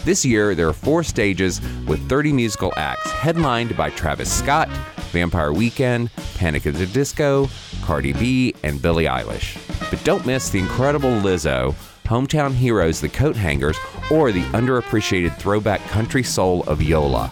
This 0.06 0.26
year, 0.26 0.56
there 0.56 0.68
are 0.68 0.74
four 0.74 1.04
stages 1.04 1.62
with 1.86 2.10
30 2.10 2.34
musical 2.34 2.74
acts, 2.76 3.12
headlined 3.12 3.78
by 3.78 3.92
Travis 3.92 4.34
Scott, 4.34 4.68
Vampire 5.12 5.54
Weekend, 5.54 6.10
Panic 6.38 6.66
at 6.66 6.74
the 6.74 6.88
Disco, 6.88 7.48
Cardi 7.84 8.14
B, 8.14 8.56
and 8.64 8.82
Billie 8.82 9.06
Eilish. 9.06 9.63
But 9.94 10.04
don't 10.04 10.26
miss 10.26 10.50
the 10.50 10.58
incredible 10.58 11.12
Lizzo, 11.12 11.76
Hometown 12.06 12.52
Heroes, 12.52 13.00
the 13.00 13.10
Coat 13.10 13.36
Hangers, 13.36 13.78
or 14.10 14.32
the 14.32 14.42
underappreciated 14.46 15.38
throwback 15.38 15.82
country 15.90 16.24
soul 16.24 16.64
of 16.64 16.82
Yola. 16.82 17.32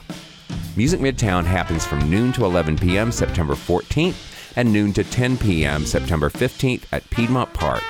Music 0.78 1.00
Midtown 1.00 1.44
happens 1.44 1.88
from 1.88 2.08
noon 2.08 2.32
to 2.34 2.46
11 2.46 2.78
p.m. 2.78 3.12
September 3.12 3.56
14th 3.56 4.54
and 4.56 4.72
noon 4.72 4.94
to 4.94 5.04
10 5.04 5.40
p.m. 5.40 5.88
September 5.88 6.30
15th 6.30 6.84
at 6.92 7.10
Piedmont 7.10 7.52
Park. 7.52 7.82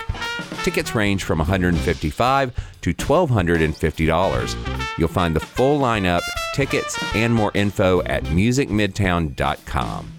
Tickets 0.63 0.95
range 0.95 1.25
from 1.25 1.39
155 1.39 2.55
to 2.79 2.93
$1,250. 2.93 4.97
You'll 4.97 5.09
find 5.09 5.35
the 5.35 5.41
full 5.41 5.81
lineup, 5.81 6.21
tickets, 6.55 6.97
and 7.13 7.33
more 7.33 7.51
info 7.55 8.03
at 8.03 8.23
musicmidtown.com. 8.23 10.11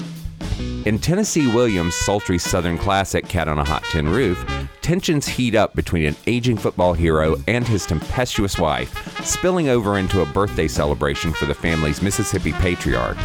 In 0.85 0.99
Tennessee 0.99 1.47
Williams' 1.47 1.95
sultry 1.95 2.39
Southern 2.39 2.77
classic 2.77 3.29
Cat 3.29 3.47
on 3.47 3.59
a 3.59 3.65
Hot 3.65 3.85
Tin 3.85 4.09
Roof, 4.09 4.45
tensions 4.81 5.29
heat 5.29 5.55
up 5.55 5.77
between 5.77 6.07
an 6.07 6.17
aging 6.27 6.57
football 6.57 6.93
hero 6.93 7.37
and 7.47 7.67
his 7.67 7.87
tempestuous 7.87 8.59
wife, 8.59 9.25
spilling 9.25 9.69
over 9.69 9.99
into 9.99 10.23
a 10.23 10.27
birthday 10.27 10.67
celebration 10.67 11.33
for 11.33 11.47
the 11.47 11.55
family's 11.55 12.03
Mississippi 12.03 12.53
patriarch. 12.53 13.17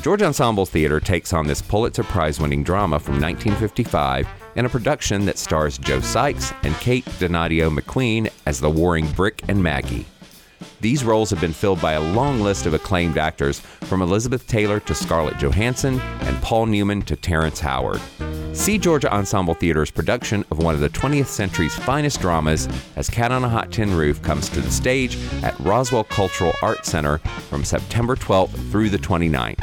Georgia 0.00 0.24
Ensemble 0.24 0.64
Theater 0.66 1.00
takes 1.00 1.32
on 1.32 1.46
this 1.46 1.60
Pulitzer 1.62 2.02
Prize 2.02 2.40
winning 2.40 2.64
drama 2.64 2.98
from 2.98 3.20
1955 3.20 4.26
in 4.56 4.64
a 4.64 4.68
production 4.68 5.26
that 5.26 5.38
stars 5.38 5.78
Joe 5.78 6.00
Sykes 6.00 6.52
and 6.62 6.74
Kate 6.76 7.04
Donadio 7.04 7.78
McQueen 7.78 8.32
as 8.46 8.58
the 8.58 8.70
warring 8.70 9.06
Brick 9.12 9.42
and 9.48 9.62
Maggie. 9.62 10.06
These 10.82 11.04
roles 11.04 11.30
have 11.30 11.40
been 11.40 11.52
filled 11.52 11.80
by 11.80 11.92
a 11.92 12.00
long 12.00 12.40
list 12.40 12.66
of 12.66 12.74
acclaimed 12.74 13.16
actors, 13.16 13.60
from 13.60 14.02
Elizabeth 14.02 14.48
Taylor 14.48 14.80
to 14.80 14.96
Scarlett 14.96 15.38
Johansson 15.38 16.00
and 16.00 16.42
Paul 16.42 16.66
Newman 16.66 17.02
to 17.02 17.14
Terrence 17.14 17.60
Howard. 17.60 18.00
See 18.52 18.78
Georgia 18.78 19.14
Ensemble 19.14 19.54
Theater's 19.54 19.92
production 19.92 20.44
of 20.50 20.58
one 20.58 20.74
of 20.74 20.80
the 20.80 20.88
20th 20.88 21.28
century's 21.28 21.72
finest 21.72 22.20
dramas 22.20 22.68
as 22.96 23.08
Cat 23.08 23.30
on 23.30 23.44
a 23.44 23.48
Hot 23.48 23.70
Tin 23.70 23.94
Roof 23.94 24.20
comes 24.22 24.48
to 24.48 24.60
the 24.60 24.72
stage 24.72 25.16
at 25.44 25.56
Roswell 25.60 26.02
Cultural 26.02 26.52
Arts 26.62 26.90
Center 26.90 27.18
from 27.48 27.62
September 27.62 28.16
12th 28.16 28.72
through 28.72 28.90
the 28.90 28.98
29th. 28.98 29.62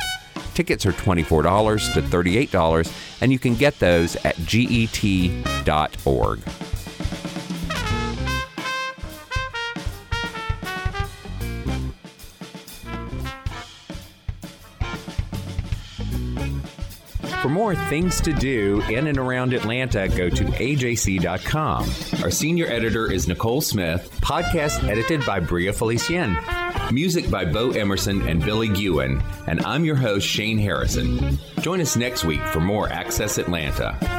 Tickets 0.54 0.86
are 0.86 0.94
$24 0.94 1.96
to 1.96 2.02
$38, 2.02 3.20
and 3.22 3.34
you 3.34 3.40
can 3.40 3.56
get 3.56 3.78
those 3.80 4.16
at 4.26 4.38
get.org. 4.46 6.40
For 17.42 17.48
more 17.48 17.74
things 17.74 18.20
to 18.22 18.34
do 18.34 18.82
in 18.90 19.08
and 19.08 19.18
around 19.18 19.54
Atlanta, 19.54 20.10
go 20.10 20.30
to 20.30 20.44
ajc.com. 20.44 21.90
Our 22.22 22.32
senior 22.32 22.68
editor 22.68 23.10
is 23.10 23.30
Nicole 23.30 23.62
Smith. 23.62 24.12
Podcast 24.22 24.84
edited 24.88 25.26
by 25.26 25.40
Bria 25.40 25.72
Felicien. 25.72 26.92
Music 26.92 27.32
by 27.32 27.46
Bo 27.46 27.72
Emerson 27.72 28.28
and 28.28 28.44
Billy 28.44 28.68
Gewen. 28.68 29.24
And 29.48 29.66
I'm 29.66 29.86
your 29.86 29.96
host, 29.96 30.28
Shane 30.28 30.58
Harrison. 30.58 31.40
Join 31.62 31.80
us 31.80 31.96
next 31.96 32.26
week 32.26 32.42
for 32.48 32.60
more 32.60 32.90
Access 32.90 33.38
Atlanta. 33.38 34.19